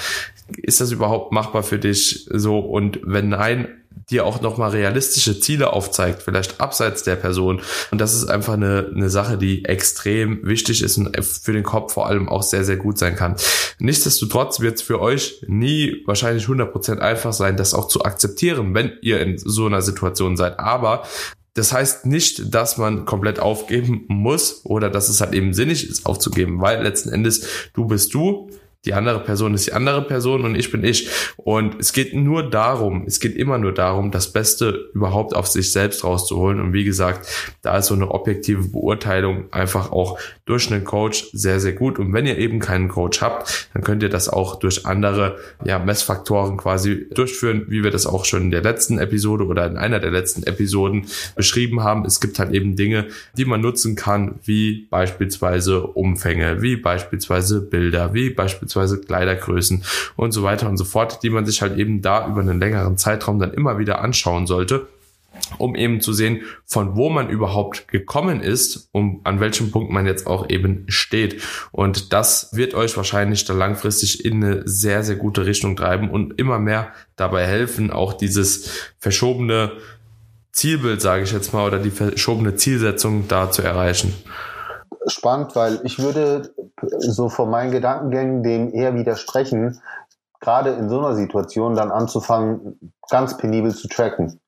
ist 0.58 0.82
das 0.82 0.92
überhaupt 0.92 1.32
machbar 1.32 1.64
für 1.64 1.80
dich 1.80 2.28
so? 2.32 2.60
Und 2.60 3.00
wenn 3.04 3.30
nein, 3.30 3.68
dir 4.10 4.26
auch 4.26 4.42
nochmal 4.42 4.72
realistische 4.72 5.40
Ziele 5.40 5.74
aufzeigt, 5.74 6.24
vielleicht 6.24 6.60
abseits 6.60 7.04
der 7.04 7.16
Person. 7.16 7.62
Und 7.92 8.02
das 8.02 8.16
ist 8.16 8.30
einfach 8.30 8.54
eine, 8.54 8.92
eine 8.94 9.10
Sache, 9.10 9.38
die 9.38 9.66
extrem 9.66 10.40
wichtig 10.44 10.82
ist 10.82 10.98
und 10.98 11.16
für 11.24 11.54
den 11.54 11.64
Kopf 11.64 11.94
vor 11.94 12.08
allem 12.08 12.28
auch 12.28 12.44
sehr, 12.44 12.64
sehr 12.64 12.78
gut 12.78 12.98
sein 12.98 13.16
kann. 13.16 13.36
Nichtsdestotrotz 13.78 14.60
wird 14.60 14.76
es 14.76 14.82
für 14.82 15.00
euch 15.00 15.44
nie 15.48 16.04
wahrscheinlich 16.06 16.46
100% 16.46 17.00
einfach 17.00 17.34
sein, 17.34 17.58
das 17.58 17.74
auch 17.74 17.88
zu 17.88 18.04
akzeptieren, 18.04 18.74
wenn 18.74 18.94
ihr 19.02 19.20
in 19.22 19.38
so 19.38 19.68
einer 19.68 19.82
Situation 19.82 20.38
seid. 20.38 20.60
Aber 20.60 21.04
das 21.54 21.74
heißt 21.74 22.06
nicht, 22.06 22.54
dass 22.54 22.78
man 22.78 23.06
komplett 23.06 23.40
aufgeben 23.40 24.06
muss 24.08 24.66
oder 24.66 24.90
dass 24.90 25.10
es 25.10 25.22
halt 25.22 25.34
eben 25.34 25.54
sinnig 25.54 25.90
ist 25.90 26.06
aufzugeben, 26.06 26.62
weil 26.62 26.82
letzten 26.82 27.10
Endes 27.10 27.70
du 27.74 27.86
bist 27.86 28.14
du, 28.14 28.50
die 28.86 28.94
andere 28.94 29.20
Person 29.20 29.54
ist 29.54 29.68
die 29.68 29.74
andere 29.74 30.02
Person 30.02 30.46
und 30.46 30.56
ich 30.56 30.72
bin 30.72 30.86
ich. 30.86 31.10
Und 31.36 31.76
es 31.80 31.92
geht 31.92 32.14
nur 32.14 32.50
darum, 32.50 33.04
es 33.06 33.20
geht 33.20 33.36
immer 33.36 33.58
nur 33.58 33.74
darum, 33.74 34.10
das 34.10 34.32
Beste 34.32 34.90
überhaupt 34.94 35.36
auf 35.36 35.48
sich 35.48 35.74
selbst 35.74 36.06
rauszuholen. 36.06 36.62
Und 36.62 36.72
wie 36.72 36.86
gesagt, 36.86 37.28
da 37.62 37.78
ist 37.78 37.88
so 37.88 37.94
eine 37.94 38.10
objektive 38.10 38.70
Beurteilung 38.70 39.52
einfach 39.52 39.92
auch 39.92 40.18
durch 40.46 40.72
einen 40.72 40.86
Coach 40.86 41.26
sehr, 41.34 41.60
sehr 41.60 41.74
gut. 41.74 42.00
Und 42.00 42.14
wenn 42.14 42.26
ihr 42.26 42.38
eben 42.38 42.60
keinen 42.60 42.88
Coach 42.88 43.22
habt, 43.22 43.70
dann 43.74 43.84
könnt 43.84 44.02
ihr 44.02 44.10
das 44.10 44.30
auch 44.30 44.56
durch 44.56 44.86
andere 44.86 45.40
ja, 45.66 45.78
Messfaktoren 45.78 46.56
quasi 46.56 47.10
durchführen, 47.14 47.66
wie 47.68 47.84
wir 47.84 47.92
das 47.92 48.08
auch 48.08 48.24
schon 48.24 48.44
in 48.44 48.52
der 48.52 48.64
letzten 48.64 48.98
Episode 48.98 49.46
oder 49.46 49.68
in 49.68 49.76
einer 49.76 50.00
der 50.00 50.12
letzten 50.12 50.44
Episoden 50.44 51.06
beschrieben 51.36 51.84
haben. 51.84 52.06
Es 52.06 52.22
gibt 52.22 52.40
halt 52.40 52.54
eben 52.54 52.78
Dinge, 52.78 53.08
die 53.36 53.44
man 53.44 53.60
nutzen 53.60 53.98
kann, 53.98 54.40
wie 54.46 54.88
beispielsweise 54.90 55.82
Umfänge, 55.82 56.62
wie 56.62 56.78
beispielsweise 56.78 57.60
Bilder, 57.60 58.14
wie 58.14 58.30
beispielsweise 58.30 58.69
Kleidergrößen 58.74 59.84
und 60.16 60.32
so 60.32 60.44
weiter 60.44 60.70
und 60.70 60.78
so 60.78 60.86
fort, 60.86 61.24
die 61.24 61.30
man 61.30 61.46
sich 61.46 61.62
halt 61.62 61.78
eben 61.78 62.02
da 62.02 62.28
über 62.28 62.42
einen 62.42 62.60
längeren 62.60 62.98
Zeitraum 62.98 63.40
dann 63.40 63.54
immer 63.54 63.78
wieder 63.78 64.02
anschauen 64.02 64.48
sollte 64.48 64.88
um 65.58 65.76
eben 65.76 66.02
zu 66.02 66.14
sehen, 66.14 66.42
von 66.66 66.96
wo 66.96 67.10
man 67.10 67.30
überhaupt 67.30 67.88
gekommen 67.88 68.42
ist 68.42 68.90
und 68.92 69.22
an 69.24 69.40
welchem 69.40 69.72
Punkt 69.72 69.92
man 69.92 70.06
jetzt 70.06 70.28
auch 70.28 70.50
eben 70.50 70.86
steht. 70.88 71.42
Und 71.72 72.14
das 72.14 72.50
wird 72.54 72.74
euch 72.74 72.96
wahrscheinlich 72.98 73.46
dann 73.46 73.58
langfristig 73.58 74.26
in 74.26 74.44
eine 74.44 74.68
sehr, 74.68 75.04
sehr 75.04 75.16
gute 75.16 75.46
Richtung 75.46 75.76
treiben 75.76 76.10
und 76.10 76.40
immer 76.40 76.60
mehr 76.60 76.94
dabei 77.16 77.46
helfen, 77.46 77.92
auch 77.92 78.14
dieses 78.14 78.94
verschobene 79.00 79.74
Zielbild, 80.52 81.02
sage 81.02 81.24
ich 81.24 81.32
jetzt 81.32 81.54
mal, 81.54 81.66
oder 81.68 81.80
die 81.80 81.92
verschobene 81.92 82.56
Zielsetzung 82.56 83.28
da 83.28 83.52
zu 83.52 83.62
erreichen. 83.62 84.14
Spannend, 85.08 85.56
weil 85.56 85.80
ich 85.84 86.00
würde 86.00 86.54
so 87.00 87.30
von 87.30 87.50
meinen 87.50 87.72
Gedankengängen 87.72 88.44
dem 88.44 88.74
eher 88.74 88.96
widersprechen, 88.96 89.82
gerade 90.40 90.72
in 90.72 90.90
so 90.90 91.00
einer 91.00 91.16
Situation 91.16 91.76
dann 91.76 91.92
anzufangen, 91.92 92.94
ganz 93.10 93.38
penibel 93.38 93.74
zu 93.74 93.88
tracken. 93.88 94.40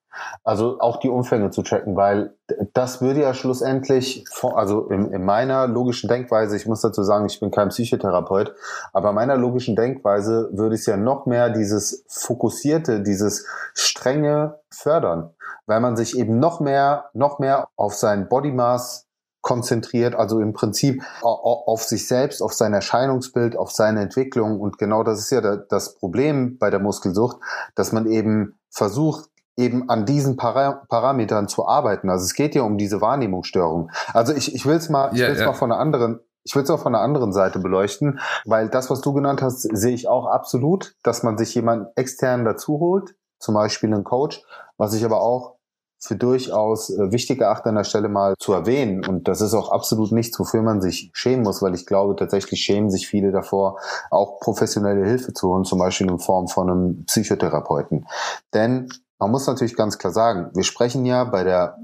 Also 0.43 0.79
auch 0.79 0.97
die 0.97 1.09
Umfänge 1.09 1.51
zu 1.51 1.61
tracken, 1.61 1.95
weil 1.95 2.35
das 2.73 3.01
würde 3.01 3.21
ja 3.21 3.33
schlussendlich, 3.33 4.25
also 4.41 4.87
in, 4.89 5.11
in, 5.13 5.23
meiner 5.23 5.67
logischen 5.67 6.09
Denkweise, 6.09 6.57
ich 6.57 6.67
muss 6.67 6.81
dazu 6.81 7.01
sagen, 7.03 7.25
ich 7.25 7.39
bin 7.39 7.49
kein 7.49 7.69
Psychotherapeut, 7.69 8.53
aber 8.91 9.13
meiner 9.13 9.37
logischen 9.37 9.75
Denkweise 9.75 10.49
würde 10.51 10.75
es 10.75 10.85
ja 10.85 10.97
noch 10.97 11.27
mehr 11.27 11.49
dieses 11.49 12.03
fokussierte, 12.09 13.01
dieses 13.01 13.47
strenge 13.73 14.59
fördern, 14.69 15.33
weil 15.65 15.79
man 15.79 15.95
sich 15.95 16.17
eben 16.17 16.39
noch 16.39 16.59
mehr, 16.59 17.05
noch 17.13 17.39
mehr 17.39 17.69
auf 17.77 17.93
sein 17.93 18.27
Body 18.27 18.51
Mass 18.51 19.07
konzentriert, 19.41 20.15
also 20.15 20.39
im 20.39 20.53
Prinzip 20.53 21.03
auf 21.21 21.83
sich 21.83 22.07
selbst, 22.07 22.41
auf 22.41 22.53
sein 22.53 22.73
Erscheinungsbild, 22.73 23.57
auf 23.57 23.71
seine 23.71 24.01
Entwicklung. 24.01 24.59
Und 24.59 24.77
genau 24.77 25.03
das 25.03 25.19
ist 25.19 25.31
ja 25.31 25.41
das 25.41 25.95
Problem 25.95 26.57
bei 26.57 26.69
der 26.69 26.79
Muskelsucht, 26.79 27.37
dass 27.75 27.91
man 27.91 28.05
eben 28.05 28.59
versucht, 28.69 29.29
eben 29.57 29.89
an 29.89 30.05
diesen 30.05 30.37
Para 30.37 30.83
Parametern 30.87 31.47
zu 31.47 31.67
arbeiten. 31.67 32.09
Also 32.09 32.25
es 32.25 32.33
geht 32.33 32.55
ja 32.55 32.61
um 32.63 32.77
diese 32.77 33.01
Wahrnehmungsstörung. 33.01 33.91
Also 34.13 34.33
ich, 34.33 34.55
ich 34.55 34.65
will 34.65 34.75
es 34.75 34.89
mal, 34.89 35.11
ich 35.13 35.19
ja, 35.19 35.27
will's 35.27 35.39
ja. 35.39 35.47
mal 35.47 35.53
von 35.53 35.71
einer 35.71 35.81
anderen, 35.81 36.19
ich 36.43 36.55
will 36.55 36.63
es 36.63 36.69
auch 36.69 36.79
von 36.79 36.95
einer 36.95 37.03
anderen 37.03 37.33
Seite 37.33 37.59
beleuchten, 37.59 38.19
weil 38.45 38.69
das, 38.69 38.89
was 38.89 39.01
du 39.01 39.13
genannt 39.13 39.41
hast, 39.41 39.61
sehe 39.61 39.93
ich 39.93 40.07
auch 40.07 40.25
absolut, 40.25 40.95
dass 41.03 41.23
man 41.23 41.37
sich 41.37 41.53
jemanden 41.53 41.87
extern 41.95 42.45
dazu 42.45 42.79
holt, 42.79 43.15
zum 43.39 43.55
Beispiel 43.55 43.93
einen 43.93 44.03
Coach, 44.03 44.43
was 44.77 44.93
ich 44.93 45.03
aber 45.03 45.21
auch 45.21 45.57
für 46.03 46.15
durchaus 46.15 46.89
äh, 46.89 47.11
wichtig 47.11 47.41
erachte 47.41 47.69
an 47.69 47.75
der 47.75 47.83
Stelle 47.83 48.09
mal 48.09 48.33
zu 48.39 48.53
erwähnen. 48.53 49.05
Und 49.05 49.27
das 49.27 49.39
ist 49.39 49.53
auch 49.53 49.71
absolut 49.71 50.11
nichts, 50.11 50.39
wofür 50.39 50.63
man 50.63 50.81
sich 50.81 51.11
schämen 51.13 51.43
muss, 51.43 51.61
weil 51.61 51.75
ich 51.75 51.85
glaube, 51.85 52.15
tatsächlich 52.15 52.61
schämen 52.61 52.89
sich 52.89 53.07
viele 53.07 53.31
davor, 53.31 53.79
auch 54.09 54.39
professionelle 54.39 55.05
Hilfe 55.05 55.33
zu 55.33 55.49
holen, 55.49 55.63
zum 55.63 55.79
Beispiel 55.79 56.09
in 56.09 56.19
Form 56.19 56.47
von 56.47 56.69
einem 56.69 57.05
Psychotherapeuten. 57.05 58.07
Denn 58.53 58.89
man 59.19 59.29
muss 59.29 59.45
natürlich 59.45 59.75
ganz 59.75 59.99
klar 59.99 60.11
sagen, 60.11 60.49
wir 60.55 60.63
sprechen 60.63 61.05
ja 61.05 61.23
bei 61.23 61.43
der 61.43 61.77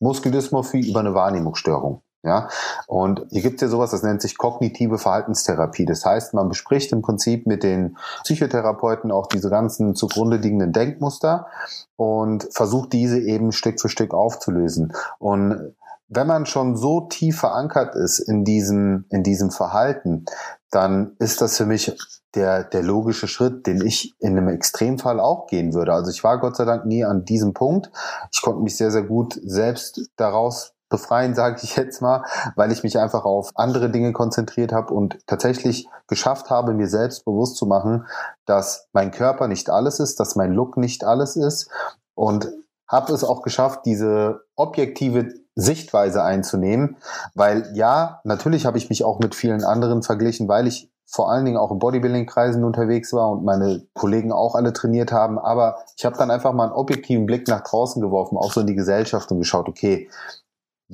Muskeldysmorphie 0.00 0.90
über 0.90 1.00
eine 1.00 1.14
Wahrnehmungsstörung. 1.14 2.02
Ja, 2.24 2.48
und 2.86 3.26
hier 3.30 3.42
gibt 3.42 3.56
es 3.56 3.62
ja 3.62 3.68
sowas, 3.68 3.90
das 3.90 4.04
nennt 4.04 4.22
sich 4.22 4.38
kognitive 4.38 4.96
Verhaltenstherapie. 4.98 5.86
Das 5.86 6.04
heißt, 6.04 6.34
man 6.34 6.48
bespricht 6.48 6.92
im 6.92 7.02
Prinzip 7.02 7.48
mit 7.48 7.64
den 7.64 7.96
Psychotherapeuten 8.22 9.10
auch 9.10 9.26
diese 9.26 9.50
ganzen 9.50 9.96
zugrunde 9.96 10.36
liegenden 10.36 10.72
Denkmuster 10.72 11.48
und 11.96 12.46
versucht 12.52 12.92
diese 12.92 13.18
eben 13.18 13.50
Stück 13.50 13.80
für 13.80 13.88
Stück 13.88 14.14
aufzulösen. 14.14 14.92
Und 15.18 15.74
wenn 16.08 16.26
man 16.28 16.46
schon 16.46 16.76
so 16.76 17.00
tief 17.00 17.40
verankert 17.40 17.96
ist 17.96 18.20
in 18.20 18.44
diesem, 18.44 19.06
in 19.08 19.24
diesem 19.24 19.50
Verhalten, 19.50 20.26
dann 20.70 21.16
ist 21.18 21.40
das 21.40 21.56
für 21.56 21.66
mich 21.66 21.96
der, 22.34 22.64
der 22.64 22.82
logische 22.82 23.28
Schritt, 23.28 23.66
den 23.66 23.84
ich 23.84 24.14
in 24.20 24.36
einem 24.38 24.48
Extremfall 24.48 25.20
auch 25.20 25.46
gehen 25.46 25.74
würde. 25.74 25.92
Also 25.92 26.10
ich 26.10 26.22
war 26.22 26.38
Gott 26.38 26.56
sei 26.56 26.64
Dank 26.64 26.86
nie 26.86 27.04
an 27.04 27.24
diesem 27.24 27.52
Punkt. 27.52 27.90
Ich 28.30 28.42
konnte 28.42 28.62
mich 28.62 28.76
sehr, 28.76 28.90
sehr 28.90 29.02
gut 29.02 29.38
selbst 29.42 30.10
daraus 30.16 30.71
befreien, 30.92 31.34
sage 31.34 31.60
ich 31.64 31.74
jetzt 31.74 32.00
mal, 32.00 32.24
weil 32.54 32.70
ich 32.70 32.84
mich 32.84 32.98
einfach 33.00 33.24
auf 33.24 33.50
andere 33.56 33.90
Dinge 33.90 34.12
konzentriert 34.12 34.72
habe 34.72 34.94
und 34.94 35.18
tatsächlich 35.26 35.88
geschafft 36.06 36.50
habe, 36.50 36.74
mir 36.74 36.86
selbst 36.86 37.24
bewusst 37.24 37.56
zu 37.56 37.66
machen, 37.66 38.06
dass 38.46 38.86
mein 38.92 39.10
Körper 39.10 39.48
nicht 39.48 39.70
alles 39.70 39.98
ist, 39.98 40.20
dass 40.20 40.36
mein 40.36 40.52
Look 40.52 40.76
nicht 40.76 41.02
alles 41.04 41.34
ist 41.34 41.68
und 42.14 42.52
habe 42.86 43.12
es 43.12 43.24
auch 43.24 43.42
geschafft, 43.42 43.80
diese 43.86 44.42
objektive 44.54 45.32
Sichtweise 45.54 46.22
einzunehmen, 46.22 46.96
weil 47.34 47.70
ja, 47.74 48.20
natürlich 48.24 48.66
habe 48.66 48.78
ich 48.78 48.88
mich 48.88 49.02
auch 49.02 49.18
mit 49.18 49.34
vielen 49.34 49.64
anderen 49.64 50.02
verglichen, 50.02 50.46
weil 50.46 50.66
ich 50.66 50.92
vor 51.12 51.30
allen 51.30 51.44
Dingen 51.44 51.58
auch 51.58 51.70
in 51.70 51.78
Bodybuilding-Kreisen 51.78 52.64
unterwegs 52.64 53.12
war 53.12 53.30
und 53.30 53.44
meine 53.44 53.86
Kollegen 53.92 54.32
auch 54.32 54.54
alle 54.54 54.72
trainiert 54.72 55.12
haben. 55.12 55.38
Aber 55.38 55.76
ich 55.96 56.06
habe 56.06 56.16
dann 56.16 56.30
einfach 56.30 56.54
mal 56.54 56.64
einen 56.64 56.72
objektiven 56.72 57.26
Blick 57.26 57.48
nach 57.48 57.62
draußen 57.62 58.00
geworfen, 58.00 58.38
auch 58.38 58.50
so 58.50 58.62
in 58.62 58.66
die 58.66 58.74
Gesellschaft 58.74 59.30
und 59.30 59.38
geschaut, 59.38 59.68
okay, 59.68 60.08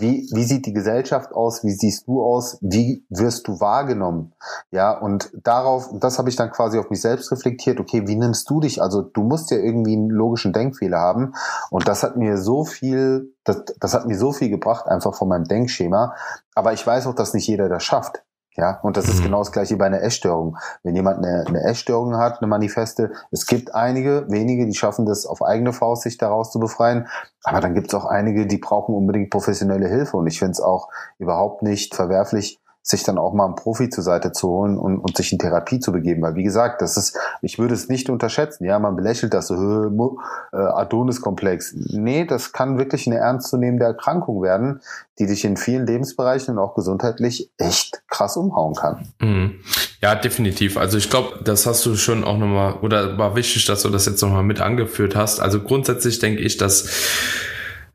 wie, 0.01 0.29
wie 0.33 0.45
sieht 0.45 0.67
die 0.67 0.73
Gesellschaft 0.73 1.33
aus? 1.33 1.65
Wie 1.65 1.73
siehst 1.73 2.07
du 2.07 2.23
aus? 2.23 2.59
Wie 2.61 3.05
wirst 3.09 3.49
du 3.49 3.61
wahrgenommen? 3.61 4.33
Ja, 4.71 4.97
und 4.97 5.31
darauf, 5.43 5.91
das 5.95 6.19
habe 6.19 6.29
ich 6.29 6.37
dann 6.37 6.51
quasi 6.51 6.79
auf 6.79 6.91
mich 6.91 7.01
selbst 7.01 7.33
reflektiert. 7.33 7.81
Okay, 7.81 8.07
wie 8.07 8.17
nimmst 8.17 8.49
du 8.49 8.61
dich? 8.61 8.81
Also 8.81 9.03
du 9.03 9.23
musst 9.23 9.51
ja 9.51 9.59
irgendwie 9.59 9.95
einen 9.95 10.11
logischen 10.11 10.53
Denkfehler 10.53 10.99
haben. 10.99 11.35
Und 11.71 11.89
das 11.89 12.03
hat 12.03 12.17
mir 12.17 12.39
so 12.39 12.65
viel, 12.65 13.35
das, 13.45 13.65
das 13.81 13.95
hat 13.95 14.07
mir 14.07 14.17
so 14.17 14.33
viel 14.33 14.51
gebracht, 14.51 14.87
einfach 14.87 15.15
von 15.15 15.29
meinem 15.29 15.45
Denkschema. 15.45 16.15
Aber 16.55 16.73
ich 16.73 16.87
weiß 16.87 17.07
auch, 17.07 17.15
dass 17.15 17.35
nicht 17.35 17.47
jeder 17.47 17.69
das 17.69 17.83
schafft. 17.83 18.23
Ja, 18.59 18.81
und 18.83 18.97
das 18.97 19.09
ist 19.09 19.21
mhm. 19.21 19.27
genau 19.27 19.39
das 19.39 19.53
gleiche 19.53 19.77
bei 19.77 19.87
einer 19.87 20.03
Essstörung. 20.03 20.59
Wenn 20.83 20.97
jemand 20.97 21.19
eine, 21.19 21.45
eine 21.47 21.63
Essstörung 21.63 22.17
hat, 22.17 22.43
eine 22.43 22.49
Manifeste, 22.49 23.13
es 23.31 23.47
gibt 23.47 23.73
einige, 23.73 24.27
wenige, 24.29 24.67
die 24.67 24.75
schaffen 24.75 25.07
das 25.07 25.27
auf 25.27 25.45
eigene 25.45 25.73
Faust, 25.73 26.03
sich 26.03 26.19
daraus 26.19 26.51
zu 26.51 26.59
befreien. 26.59 27.07
Aber 27.45 27.61
dann 27.61 27.75
gibt 27.75 27.87
es 27.87 27.95
auch 27.95 28.05
einige, 28.05 28.49
die 28.49 28.59
brauchen 28.59 28.97
unbedingt 28.97 29.31
professionelle 29.31 29.87
Hilfe. 29.87 30.17
Und 30.17 30.27
ich 30.27 30.41
finde 30.41 30.53
es 30.53 30.61
auch 30.61 30.89
überhaupt 31.19 31.63
nicht 31.63 31.95
verwerflich, 31.95 32.61
sich 32.89 33.03
dann 33.03 33.19
auch 33.19 33.35
mal 33.35 33.45
einen 33.45 33.55
Profi 33.55 33.91
zur 33.91 34.03
Seite 34.03 34.33
zu 34.33 34.49
holen 34.49 34.79
und, 34.79 34.99
und 34.99 35.15
sich 35.15 35.31
in 35.33 35.39
Therapie 35.39 35.79
zu 35.79 35.93
begeben. 35.93 36.23
Weil 36.23 36.37
wie 36.37 36.43
gesagt, 36.43 36.81
das 36.81 36.97
ist, 36.97 37.19
ich 37.43 37.59
würde 37.59 37.75
es 37.75 37.89
nicht 37.89 38.09
unterschätzen. 38.09 38.65
Ja, 38.65 38.79
man 38.79 38.97
belächelt 38.97 39.35
das 39.35 39.49
so, 39.49 40.17
äh, 40.53 40.57
Adonis-Komplex. 40.57 41.75
Nee, 41.75 42.25
das 42.25 42.53
kann 42.53 42.79
wirklich 42.79 43.07
eine 43.07 43.19
ernstzunehmende 43.19 43.85
Erkrankung 43.85 44.43
werden, 44.43 44.81
die 45.19 45.27
dich 45.27 45.45
in 45.45 45.59
vielen 45.59 45.87
Lebensbereichen 45.87 46.57
und 46.57 46.65
auch 46.65 46.75
gesundheitlich 46.75 47.51
echt 47.59 48.03
krass 48.09 48.39
umhauen 48.39 48.75
kann. 48.75 49.07
Mhm. 49.21 49.57
Ja, 50.01 50.15
definitiv. 50.15 50.79
Also 50.79 50.97
ich 50.97 51.11
glaube, 51.11 51.41
das 51.45 51.67
hast 51.67 51.85
du 51.85 51.95
schon 51.97 52.25
auch 52.25 52.39
nochmal, 52.39 52.75
oder 52.81 53.19
war 53.19 53.37
wichtig, 53.37 53.67
dass 53.67 53.83
du 53.83 53.91
das 53.91 54.07
jetzt 54.07 54.23
nochmal 54.23 54.45
mit 54.45 54.63
angeführt 54.63 55.15
hast. 55.15 55.41
Also 55.41 55.61
grundsätzlich 55.61 56.21
denke 56.21 56.41
ich, 56.41 56.57
dass 56.57 56.89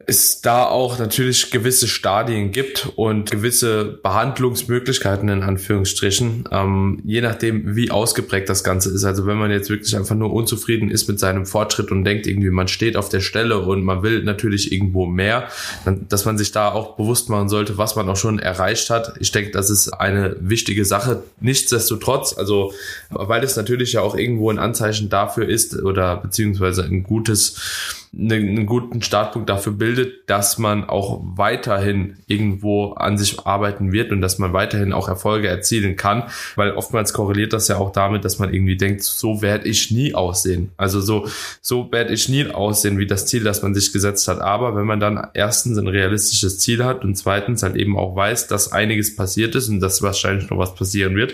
es 0.05 0.41
da 0.41 0.65
auch 0.65 0.99
natürlich 0.99 1.51
gewisse 1.51 1.87
Stadien 1.87 2.51
gibt 2.51 2.89
und 2.95 3.31
gewisse 3.31 3.85
Behandlungsmöglichkeiten 4.03 5.29
in 5.29 5.43
Anführungsstrichen, 5.43 6.45
ähm, 6.51 7.01
je 7.05 7.21
nachdem, 7.21 7.75
wie 7.75 7.91
ausgeprägt 7.91 8.49
das 8.49 8.63
Ganze 8.63 8.89
ist. 8.91 9.03
Also 9.03 9.25
wenn 9.25 9.37
man 9.37 9.51
jetzt 9.51 9.69
wirklich 9.69 9.95
einfach 9.95 10.15
nur 10.15 10.33
unzufrieden 10.33 10.91
ist 10.91 11.07
mit 11.07 11.19
seinem 11.19 11.45
Fortschritt 11.45 11.91
und 11.91 12.03
denkt 12.03 12.27
irgendwie, 12.27 12.49
man 12.49 12.67
steht 12.67 12.97
auf 12.97 13.09
der 13.09 13.21
Stelle 13.21 13.59
und 13.59 13.83
man 13.83 14.03
will 14.03 14.23
natürlich 14.23 14.71
irgendwo 14.71 15.05
mehr, 15.05 15.47
dann, 15.85 16.07
dass 16.09 16.25
man 16.25 16.37
sich 16.37 16.51
da 16.51 16.71
auch 16.71 16.95
bewusst 16.95 17.29
machen 17.29 17.49
sollte, 17.49 17.77
was 17.77 17.95
man 17.95 18.09
auch 18.09 18.17
schon 18.17 18.39
erreicht 18.39 18.89
hat. 18.89 19.13
Ich 19.19 19.31
denke, 19.31 19.51
das 19.51 19.69
ist 19.69 19.89
eine 19.89 20.35
wichtige 20.39 20.85
Sache. 20.85 21.23
Nichtsdestotrotz, 21.39 22.37
also 22.37 22.73
weil 23.09 23.43
es 23.43 23.55
natürlich 23.55 23.93
ja 23.93 24.01
auch 24.01 24.15
irgendwo 24.15 24.49
ein 24.49 24.59
Anzeichen 24.59 25.09
dafür 25.09 25.47
ist 25.47 25.81
oder 25.81 26.17
beziehungsweise 26.17 26.83
ein 26.83 27.03
gutes 27.03 28.02
einen 28.15 28.67
guten 28.67 29.01
Startpunkt 29.01 29.49
dafür 29.49 29.73
bildet, 29.73 30.29
dass 30.29 30.59
man 30.59 30.83
auch 30.83 31.21
weiterhin 31.23 32.17
irgendwo 32.27 32.91
an 32.91 33.17
sich 33.17 33.45
arbeiten 33.45 33.91
wird 33.91 34.11
und 34.11 34.21
dass 34.21 34.37
man 34.37 34.53
weiterhin 34.53 34.93
auch 34.93 35.07
Erfolge 35.07 35.47
erzielen 35.47 35.95
kann, 35.95 36.23
weil 36.55 36.73
oftmals 36.73 37.13
korreliert 37.13 37.53
das 37.53 37.67
ja 37.69 37.77
auch 37.77 37.91
damit, 37.91 38.23
dass 38.23 38.37
man 38.37 38.53
irgendwie 38.53 38.77
denkt, 38.77 39.01
so 39.01 39.41
werde 39.41 39.67
ich 39.67 39.89
nie 39.89 40.13
aussehen. 40.13 40.69
Also 40.77 41.01
so, 41.01 41.27
so 41.61 41.91
werde 41.91 42.13
ich 42.13 42.29
nie 42.29 42.47
aussehen 42.47 42.99
wie 42.99 43.07
das 43.07 43.25
Ziel, 43.25 43.43
das 43.43 43.63
man 43.63 43.73
sich 43.73 43.91
gesetzt 43.91 44.27
hat. 44.27 44.41
Aber 44.41 44.75
wenn 44.75 44.85
man 44.85 44.99
dann 44.99 45.27
erstens 45.33 45.79
ein 45.79 45.87
realistisches 45.87 46.59
Ziel 46.59 46.85
hat 46.85 47.03
und 47.03 47.15
zweitens 47.15 47.63
halt 47.63 47.75
eben 47.75 47.97
auch 47.97 48.15
weiß, 48.15 48.45
dass 48.47 48.71
einiges 48.71 49.15
passiert 49.15 49.55
ist 49.55 49.69
und 49.69 49.79
dass 49.79 50.03
wahrscheinlich 50.03 50.51
noch 50.51 50.59
was 50.59 50.75
passieren 50.75 51.15
wird, 51.15 51.33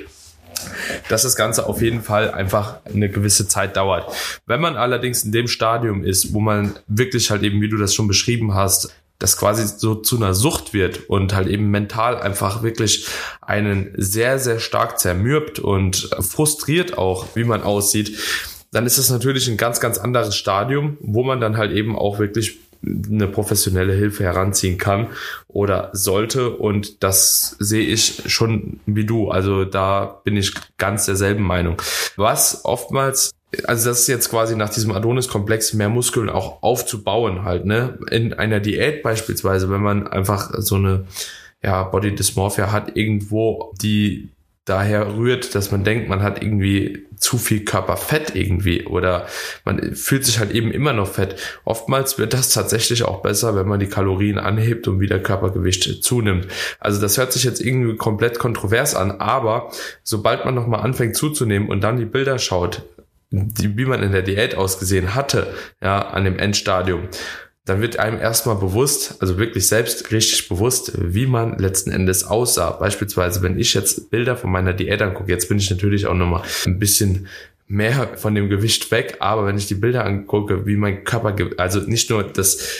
dass 1.09 1.23
das 1.23 1.35
Ganze 1.35 1.67
auf 1.67 1.81
jeden 1.81 2.01
Fall 2.01 2.31
einfach 2.31 2.77
eine 2.85 3.09
gewisse 3.09 3.47
Zeit 3.47 3.77
dauert. 3.77 4.13
Wenn 4.45 4.61
man 4.61 4.77
allerdings 4.77 5.23
in 5.23 5.31
dem 5.31 5.47
Stadium 5.47 6.03
ist, 6.03 6.33
wo 6.33 6.39
man 6.39 6.75
wirklich 6.87 7.31
halt 7.31 7.43
eben, 7.43 7.61
wie 7.61 7.69
du 7.69 7.77
das 7.77 7.93
schon 7.93 8.07
beschrieben 8.07 8.53
hast, 8.53 8.93
das 9.19 9.35
quasi 9.37 9.67
so 9.67 9.95
zu 9.95 10.15
einer 10.15 10.33
Sucht 10.33 10.73
wird 10.73 11.09
und 11.09 11.35
halt 11.35 11.49
eben 11.49 11.69
mental 11.69 12.17
einfach 12.17 12.63
wirklich 12.63 13.07
einen 13.41 13.91
sehr, 13.97 14.39
sehr 14.39 14.59
stark 14.59 14.97
zermürbt 14.97 15.59
und 15.59 16.09
frustriert 16.19 16.97
auch, 16.97 17.27
wie 17.35 17.43
man 17.43 17.61
aussieht, 17.61 18.17
dann 18.71 18.85
ist 18.85 18.97
es 18.97 19.09
natürlich 19.09 19.47
ein 19.49 19.57
ganz, 19.57 19.79
ganz 19.79 19.97
anderes 19.97 20.35
Stadium, 20.35 20.97
wo 21.01 21.23
man 21.23 21.41
dann 21.41 21.57
halt 21.57 21.71
eben 21.71 21.97
auch 21.97 22.19
wirklich 22.19 22.59
eine 22.83 23.27
professionelle 23.27 23.93
Hilfe 23.93 24.23
heranziehen 24.23 24.77
kann 24.77 25.07
oder 25.47 25.89
sollte. 25.93 26.51
Und 26.51 27.03
das 27.03 27.55
sehe 27.59 27.85
ich 27.85 28.23
schon 28.27 28.79
wie 28.85 29.05
du. 29.05 29.29
Also 29.29 29.65
da 29.65 30.21
bin 30.23 30.37
ich 30.37 30.53
ganz 30.77 31.05
derselben 31.05 31.43
Meinung. 31.43 31.81
Was 32.15 32.63
oftmals 32.65 33.31
also 33.65 33.89
das 33.89 34.01
ist 34.01 34.07
jetzt 34.07 34.29
quasi 34.29 34.55
nach 34.55 34.69
diesem 34.69 34.91
Adonis-Komplex 34.91 35.73
mehr 35.73 35.89
Muskeln 35.89 36.29
auch 36.29 36.61
aufzubauen 36.61 37.45
halt, 37.45 37.65
ne? 37.65 37.97
In 38.11 38.33
einer 38.33 38.59
Diät 38.59 39.01
beispielsweise, 39.01 39.71
wenn 39.71 39.81
man 39.81 40.07
einfach 40.07 40.51
so 40.59 40.75
eine 40.75 41.05
ja, 41.63 41.83
Body 41.83 42.13
Dysmorphia 42.15 42.71
hat 42.71 42.95
irgendwo, 42.95 43.73
die 43.81 44.29
daher 44.69 45.15
rührt, 45.15 45.55
dass 45.55 45.71
man 45.71 45.83
denkt, 45.83 46.09
man 46.09 46.21
hat 46.21 46.41
irgendwie 46.41 47.05
zu 47.17 47.37
viel 47.37 47.65
Körperfett 47.65 48.35
irgendwie 48.35 48.85
oder 48.85 49.27
man 49.65 49.93
fühlt 49.95 50.25
sich 50.25 50.39
halt 50.39 50.51
eben 50.51 50.71
immer 50.71 50.93
noch 50.93 51.07
fett. 51.07 51.35
Oftmals 51.65 52.17
wird 52.17 52.33
das 52.33 52.49
tatsächlich 52.53 53.03
auch 53.03 53.21
besser, 53.21 53.55
wenn 53.55 53.67
man 53.67 53.79
die 53.79 53.87
Kalorien 53.87 54.37
anhebt 54.37 54.87
und 54.87 54.99
wieder 54.99 55.19
Körpergewicht 55.19 56.03
zunimmt. 56.03 56.47
Also 56.79 57.01
das 57.01 57.17
hört 57.17 57.33
sich 57.33 57.43
jetzt 57.43 57.61
irgendwie 57.61 57.97
komplett 57.97 58.39
kontrovers 58.39 58.95
an, 58.95 59.11
aber 59.19 59.71
sobald 60.03 60.45
man 60.45 60.55
nochmal 60.55 60.81
anfängt 60.81 61.15
zuzunehmen 61.15 61.69
und 61.69 61.81
dann 61.81 61.97
die 61.97 62.05
Bilder 62.05 62.39
schaut, 62.39 62.83
die, 63.31 63.77
wie 63.77 63.85
man 63.85 64.01
in 64.01 64.11
der 64.11 64.23
Diät 64.23 64.55
ausgesehen 64.55 65.13
hatte, 65.13 65.53
ja, 65.81 65.99
an 65.99 66.23
dem 66.23 66.39
Endstadium, 66.39 67.09
dann 67.69 67.81
wird 67.81 67.99
einem 67.99 68.19
erstmal 68.19 68.55
bewusst, 68.55 69.15
also 69.19 69.37
wirklich 69.37 69.67
selbst 69.67 70.11
richtig 70.11 70.49
bewusst, 70.49 70.91
wie 70.95 71.27
man 71.27 71.59
letzten 71.59 71.91
Endes 71.91 72.23
aussah. 72.23 72.71
Beispielsweise, 72.71 73.43
wenn 73.43 73.59
ich 73.59 73.75
jetzt 73.75 74.09
Bilder 74.09 74.35
von 74.35 74.51
meiner 74.51 74.73
Diät 74.73 75.01
angucke, 75.03 75.31
jetzt 75.31 75.49
bin 75.49 75.59
ich 75.59 75.69
natürlich 75.69 76.07
auch 76.07 76.15
nochmal 76.15 76.41
ein 76.65 76.79
bisschen 76.79 77.27
mehr 77.67 78.17
von 78.17 78.33
dem 78.33 78.49
Gewicht 78.49 78.89
weg, 78.89 79.17
aber 79.19 79.45
wenn 79.45 79.57
ich 79.57 79.67
die 79.67 79.75
Bilder 79.75 80.03
angucke, 80.03 80.65
wie 80.65 80.75
mein 80.75 81.03
Körper, 81.03 81.35
also 81.57 81.79
nicht 81.81 82.09
nur 82.09 82.23
das, 82.23 82.79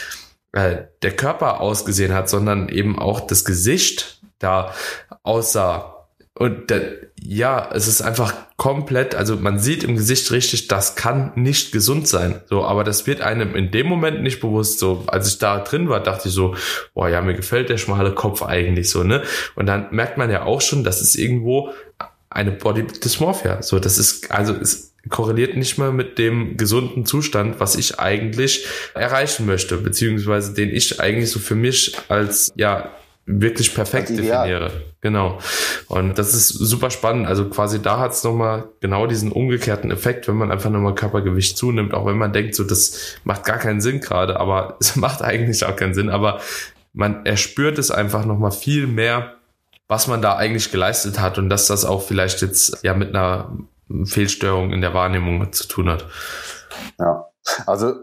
äh, 0.54 0.78
der 1.04 1.12
Körper 1.12 1.62
ausgesehen 1.62 2.14
hat, 2.14 2.28
sondern 2.28 2.68
eben 2.68 2.98
auch 2.98 3.22
das 3.22 3.46
Gesicht 3.46 4.20
da 4.40 4.74
aussah, 5.22 5.99
und 6.40 6.70
der, 6.70 6.94
ja, 7.22 7.70
es 7.74 7.90
ist 7.90 8.02
einfach 8.02 8.34
komplett, 8.56 9.14
also 9.14 9.36
man 9.36 9.60
sieht 9.60 9.84
im 9.84 9.98
Gesicht 9.98 10.32
richtig, 10.32 10.70
das 10.70 10.96
kann 10.96 11.34
nicht 11.36 11.74
gesund 11.74 12.08
sein. 12.08 12.40
So, 12.46 12.64
aber 12.64 12.86
das 12.86 13.06
wird 13.06 13.20
einem 13.20 13.56
in 13.56 13.72
dem 13.72 13.88
Moment 13.88 14.24
nicht 14.24 14.40
bewusst. 14.40 14.80
So, 14.80 15.04
als 15.08 15.28
ich 15.28 15.38
da 15.38 15.60
drin 15.60 15.90
war, 15.90 16.02
dachte 16.02 16.30
ich 16.30 16.34
so, 16.34 16.56
boah, 16.94 17.10
ja, 17.10 17.22
mir 17.22 17.34
gefällt 17.34 17.68
der 17.68 17.78
schmale 17.78 18.16
Kopf 18.16 18.42
eigentlich 18.42 18.90
so, 18.90 19.04
ne? 19.04 19.22
Und 19.56 19.66
dann 19.66 19.88
merkt 19.92 20.18
man 20.18 20.32
ja 20.32 20.44
auch 20.44 20.62
schon, 20.62 20.86
das 20.86 21.02
ist 21.02 21.16
irgendwo 21.16 21.74
eine 22.30 22.52
Body 22.52 22.88
Dysmorphia. 22.88 23.62
So, 23.62 23.80
das 23.80 23.98
ist, 23.98 24.32
also 24.32 24.54
es 24.54 24.94
korreliert 25.10 25.58
nicht 25.58 25.78
mehr 25.78 25.92
mit 25.92 26.18
dem 26.18 26.56
gesunden 26.56 27.06
Zustand, 27.06 27.60
was 27.60 27.76
ich 27.76 28.00
eigentlich 28.00 28.66
erreichen 28.94 29.46
möchte, 29.46 29.76
beziehungsweise 29.76 30.54
den 30.54 30.70
ich 30.70 31.02
eigentlich 31.02 31.32
so 31.32 31.40
für 31.40 31.56
mich 31.56 31.98
als, 32.08 32.54
ja, 32.56 32.94
wirklich 33.32 33.76
perfekt 33.76 34.10
definiere. 34.10 34.72
Genau. 35.02 35.38
Und 35.88 36.18
das 36.18 36.34
ist 36.34 36.50
super 36.50 36.90
spannend. 36.90 37.28
Also 37.28 37.48
quasi 37.48 37.80
da 37.80 38.00
hat 38.00 38.12
es 38.12 38.24
nochmal 38.24 38.70
genau 38.80 39.06
diesen 39.06 39.32
umgekehrten 39.32 39.92
Effekt, 39.92 40.28
wenn 40.28 40.36
man 40.36 40.52
einfach 40.52 40.72
nochmal 40.72 40.96
Körpergewicht 40.96 41.56
zunimmt, 41.56 41.94
auch 41.94 42.08
wenn 42.08 42.18
man 42.18 42.34
denkt, 42.34 42.56
so 42.56 42.64
das 42.64 43.18
macht 43.24 43.46
gar 43.46 43.58
keinen 43.58 43.82
Sinn 43.82 44.02
gerade, 44.02 44.40
aber 44.40 44.78
es 44.80 44.96
macht 44.96 45.22
eigentlich 45.22 45.64
auch 45.64 45.76
keinen 45.76 45.94
Sinn. 45.94 46.10
Aber 46.10 46.40
man 46.94 47.26
erspürt 47.26 47.78
es 47.78 47.92
einfach 47.92 48.26
nochmal 48.26 48.52
viel 48.52 48.88
mehr, 48.88 49.36
was 49.88 50.08
man 50.08 50.24
da 50.24 50.36
eigentlich 50.36 50.72
geleistet 50.72 51.20
hat 51.20 51.38
und 51.38 51.50
dass 51.50 51.68
das 51.68 51.86
auch 51.86 52.02
vielleicht 52.02 52.42
jetzt 52.42 52.80
ja 52.84 52.96
mit 52.96 53.10
einer 53.10 53.56
Fehlstörung 54.06 54.74
in 54.74 54.82
der 54.82 54.96
Wahrnehmung 54.96 55.52
zu 55.54 55.68
tun 55.68 55.90
hat. 55.90 56.06
Ja, 56.98 57.26
also 57.68 57.94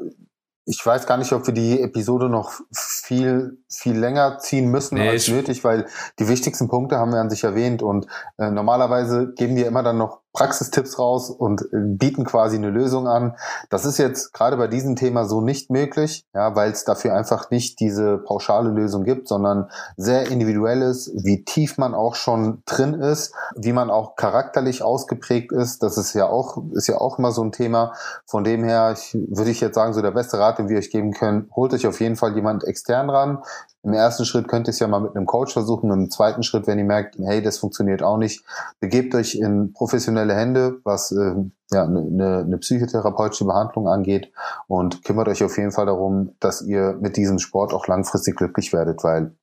ich 0.66 0.84
weiß 0.84 1.06
gar 1.06 1.16
nicht, 1.16 1.32
ob 1.32 1.46
wir 1.46 1.54
die 1.54 1.80
Episode 1.80 2.28
noch 2.28 2.52
viel, 2.72 3.58
viel 3.68 3.98
länger 3.98 4.38
ziehen 4.38 4.70
müssen 4.70 4.96
nee, 4.96 5.08
als 5.08 5.28
nötig, 5.28 5.64
weil 5.64 5.86
die 6.18 6.28
wichtigsten 6.28 6.68
Punkte 6.68 6.98
haben 6.98 7.12
wir 7.12 7.20
an 7.20 7.30
sich 7.30 7.44
erwähnt 7.44 7.82
und 7.82 8.06
äh, 8.38 8.50
normalerweise 8.50 9.32
geben 9.34 9.56
wir 9.56 9.66
immer 9.66 9.82
dann 9.82 9.98
noch 9.98 10.20
Praxistipps 10.36 10.98
raus 10.98 11.30
und 11.30 11.62
äh, 11.62 11.66
bieten 11.72 12.24
quasi 12.24 12.56
eine 12.56 12.68
Lösung 12.68 13.08
an. 13.08 13.36
Das 13.70 13.86
ist 13.86 13.96
jetzt 13.96 14.34
gerade 14.34 14.58
bei 14.58 14.68
diesem 14.68 14.94
Thema 14.94 15.24
so 15.24 15.40
nicht 15.40 15.70
möglich, 15.70 16.26
ja, 16.34 16.54
weil 16.54 16.70
es 16.70 16.84
dafür 16.84 17.14
einfach 17.14 17.50
nicht 17.50 17.80
diese 17.80 18.18
pauschale 18.18 18.68
Lösung 18.68 19.04
gibt, 19.04 19.28
sondern 19.28 19.70
sehr 19.96 20.30
individuell 20.30 20.82
ist, 20.82 21.10
wie 21.14 21.42
tief 21.44 21.78
man 21.78 21.94
auch 21.94 22.14
schon 22.14 22.62
drin 22.66 22.92
ist, 22.92 23.34
wie 23.56 23.72
man 23.72 23.88
auch 23.88 24.14
charakterlich 24.14 24.82
ausgeprägt 24.82 25.52
ist. 25.52 25.82
Das 25.82 25.96
ist 25.96 26.12
ja 26.12 26.26
auch, 26.26 26.62
ist 26.72 26.86
ja 26.86 26.98
auch 26.98 27.18
immer 27.18 27.32
so 27.32 27.42
ein 27.42 27.52
Thema. 27.52 27.94
Von 28.26 28.44
dem 28.44 28.62
her 28.62 28.92
ich, 28.92 29.14
würde 29.14 29.50
ich 29.50 29.62
jetzt 29.62 29.74
sagen, 29.74 29.94
so 29.94 30.02
der 30.02 30.10
beste 30.10 30.38
Rat, 30.38 30.58
den 30.58 30.68
wir 30.68 30.76
euch 30.76 30.90
geben 30.90 31.12
können, 31.12 31.48
holt 31.56 31.72
euch 31.72 31.86
auf 31.86 31.98
jeden 32.00 32.16
Fall 32.16 32.34
jemand 32.34 32.62
extern 32.64 33.08
ran. 33.08 33.42
Im 33.82 33.92
ersten 33.92 34.24
Schritt 34.24 34.48
könnt 34.48 34.66
ihr 34.66 34.70
es 34.70 34.80
ja 34.80 34.88
mal 34.88 35.00
mit 35.00 35.14
einem 35.14 35.26
Coach 35.26 35.52
versuchen. 35.52 35.92
Im 35.92 36.10
zweiten 36.10 36.42
Schritt, 36.42 36.66
wenn 36.66 36.78
ihr 36.78 36.84
merkt, 36.84 37.16
hey, 37.20 37.40
das 37.40 37.58
funktioniert 37.58 38.02
auch 38.02 38.16
nicht, 38.16 38.44
begebt 38.80 39.14
euch 39.14 39.36
in 39.36 39.72
professionelle 39.72 40.34
Hände, 40.34 40.80
was 40.82 41.12
äh, 41.12 41.34
ja 41.70 41.84
eine, 41.84 42.00
eine 42.00 42.44
ne 42.44 42.58
psychotherapeutische 42.58 43.44
Behandlung 43.44 43.88
angeht 43.88 44.32
und 44.66 45.04
kümmert 45.04 45.28
euch 45.28 45.44
auf 45.44 45.56
jeden 45.56 45.70
Fall 45.70 45.86
darum, 45.86 46.34
dass 46.40 46.62
ihr 46.62 46.98
mit 47.00 47.16
diesem 47.16 47.38
Sport 47.38 47.72
auch 47.72 47.86
langfristig 47.86 48.36
glücklich 48.36 48.72
werdet, 48.72 49.04
weil 49.04 49.36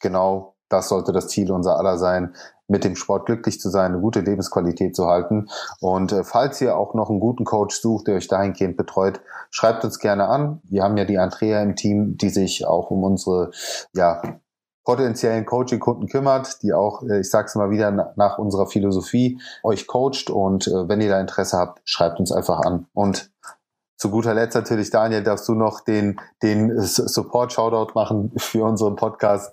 genau 0.00 0.54
das 0.68 0.88
sollte 0.88 1.12
das 1.12 1.28
Ziel 1.28 1.50
unser 1.50 1.78
aller 1.78 1.96
sein, 1.96 2.34
mit 2.68 2.84
dem 2.84 2.94
Sport 2.96 3.26
glücklich 3.26 3.60
zu 3.60 3.70
sein, 3.70 3.92
eine 3.92 4.00
gute 4.00 4.20
Lebensqualität 4.20 4.94
zu 4.94 5.06
halten. 5.06 5.48
Und 5.80 6.12
äh, 6.12 6.22
falls 6.22 6.60
ihr 6.60 6.76
auch 6.76 6.94
noch 6.94 7.10
einen 7.10 7.20
guten 7.20 7.44
Coach 7.44 7.80
sucht, 7.80 8.06
der 8.06 8.16
euch 8.16 8.28
dahingehend 8.28 8.76
betreut, 8.76 9.20
schreibt 9.50 9.84
uns 9.84 9.98
gerne 9.98 10.28
an. 10.28 10.60
Wir 10.64 10.82
haben 10.82 10.96
ja 10.96 11.04
die 11.04 11.18
Andrea 11.18 11.62
im 11.62 11.74
Team, 11.74 12.16
die 12.16 12.30
sich 12.30 12.66
auch 12.66 12.90
um 12.90 13.02
unsere 13.02 13.50
ja, 13.94 14.22
potenziellen 14.84 15.44
Coaching-Kunden 15.44 16.08
kümmert, 16.08 16.62
die 16.62 16.72
auch, 16.72 17.02
äh, 17.02 17.20
ich 17.20 17.30
sage 17.30 17.46
es 17.46 17.54
mal 17.54 17.70
wieder, 17.70 18.12
nach 18.16 18.38
unserer 18.38 18.66
Philosophie 18.66 19.40
euch 19.62 19.86
coacht. 19.86 20.30
Und 20.30 20.66
äh, 20.68 20.88
wenn 20.88 21.00
ihr 21.00 21.10
da 21.10 21.20
Interesse 21.20 21.58
habt, 21.58 21.80
schreibt 21.84 22.20
uns 22.20 22.32
einfach 22.32 22.60
an. 22.60 22.86
Und 22.92 23.30
zu 23.98 24.10
guter 24.10 24.32
Letzt 24.32 24.54
natürlich, 24.54 24.90
Daniel, 24.90 25.24
darfst 25.24 25.48
du 25.48 25.54
noch 25.54 25.80
den, 25.80 26.20
den 26.40 26.80
Support-Shoutout 26.80 27.94
machen 27.96 28.30
für 28.36 28.62
unseren 28.62 28.94
Podcast. 28.94 29.52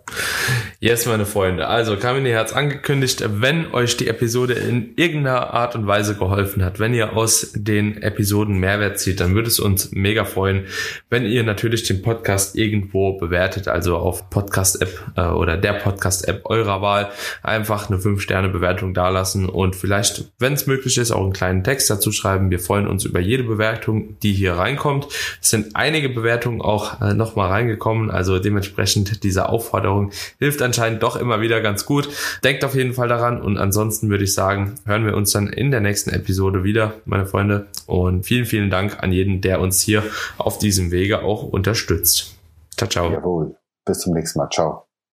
Yes, 0.79 1.07
meine 1.07 1.25
Freunde. 1.25 1.67
Also, 1.67 1.97
Kamine 1.97 2.37
hat 2.37 2.47
es 2.47 2.53
angekündigt, 2.53 3.23
wenn 3.27 3.73
euch 3.73 3.97
die 3.97 4.07
Episode 4.07 4.53
in 4.53 4.93
irgendeiner 4.97 5.51
Art 5.51 5.75
und 5.75 5.87
Weise 5.87 6.15
geholfen 6.15 6.63
hat, 6.63 6.79
wenn 6.79 6.93
ihr 6.93 7.17
aus 7.17 7.53
den 7.55 8.03
Episoden 8.03 8.59
Mehrwert 8.59 8.99
zieht, 8.99 9.19
dann 9.19 9.33
würde 9.33 9.47
es 9.47 9.59
uns 9.59 9.91
mega 9.93 10.25
freuen, 10.25 10.65
wenn 11.09 11.25
ihr 11.25 11.43
natürlich 11.43 11.81
den 11.81 12.03
Podcast 12.03 12.55
irgendwo 12.55 13.17
bewertet, 13.17 13.67
also 13.67 13.97
auf 13.97 14.29
Podcast-App 14.29 15.13
äh, 15.17 15.25
oder 15.29 15.57
der 15.57 15.73
Podcast-App 15.73 16.41
eurer 16.45 16.83
Wahl, 16.83 17.09
einfach 17.41 17.89
eine 17.89 17.97
5-Sterne-Bewertung 17.97 18.93
dalassen 18.93 19.49
und 19.49 19.75
vielleicht, 19.75 20.31
wenn 20.37 20.53
es 20.53 20.67
möglich 20.67 20.99
ist, 20.99 21.09
auch 21.09 21.23
einen 21.23 21.33
kleinen 21.33 21.63
Text 21.63 21.89
dazu 21.89 22.11
schreiben. 22.11 22.51
Wir 22.51 22.59
freuen 22.59 22.85
uns 22.85 23.05
über 23.05 23.19
jede 23.19 23.43
Bewertung, 23.43 24.19
die 24.19 24.34
hier 24.35 24.53
reinkommt. 24.53 25.07
Es 25.41 25.49
sind 25.49 25.75
einige 25.75 26.09
Bewertungen 26.09 26.61
auch 26.61 27.01
äh, 27.01 27.13
nochmal 27.13 27.49
reingekommen, 27.49 28.11
also 28.11 28.39
dementsprechend 28.39 29.23
diese 29.23 29.49
Aufforderung 29.49 30.11
hilft 30.39 30.61
anscheinend 30.61 31.03
doch 31.03 31.15
immer 31.15 31.41
wieder 31.41 31.61
ganz 31.61 31.85
gut. 31.85 32.09
Denkt 32.43 32.63
auf 32.63 32.75
jeden 32.75 32.93
Fall 32.93 33.07
daran 33.07 33.41
und 33.41 33.57
ansonsten 33.57 34.09
würde 34.09 34.23
ich 34.23 34.33
sagen, 34.33 34.75
hören 34.85 35.05
wir 35.05 35.15
uns 35.15 35.31
dann 35.31 35.47
in 35.47 35.71
der 35.71 35.81
nächsten 35.81 36.11
Episode 36.11 36.63
wieder, 36.63 36.93
meine 37.05 37.25
Freunde. 37.25 37.67
Und 37.85 38.25
vielen, 38.25 38.45
vielen 38.45 38.69
Dank 38.69 39.01
an 39.01 39.11
jeden, 39.11 39.41
der 39.41 39.59
uns 39.59 39.81
hier 39.81 40.03
auf 40.37 40.59
diesem 40.59 40.91
Wege 40.91 41.23
auch 41.23 41.43
unterstützt. 41.43 42.35
Ciao, 42.77 42.89
ciao. 42.89 43.11
Jawohl. 43.11 43.55
Bis 43.85 43.99
zum 43.99 44.13
nächsten 44.13 44.39
Mal. 44.39 44.49
Ciao. 44.49 44.84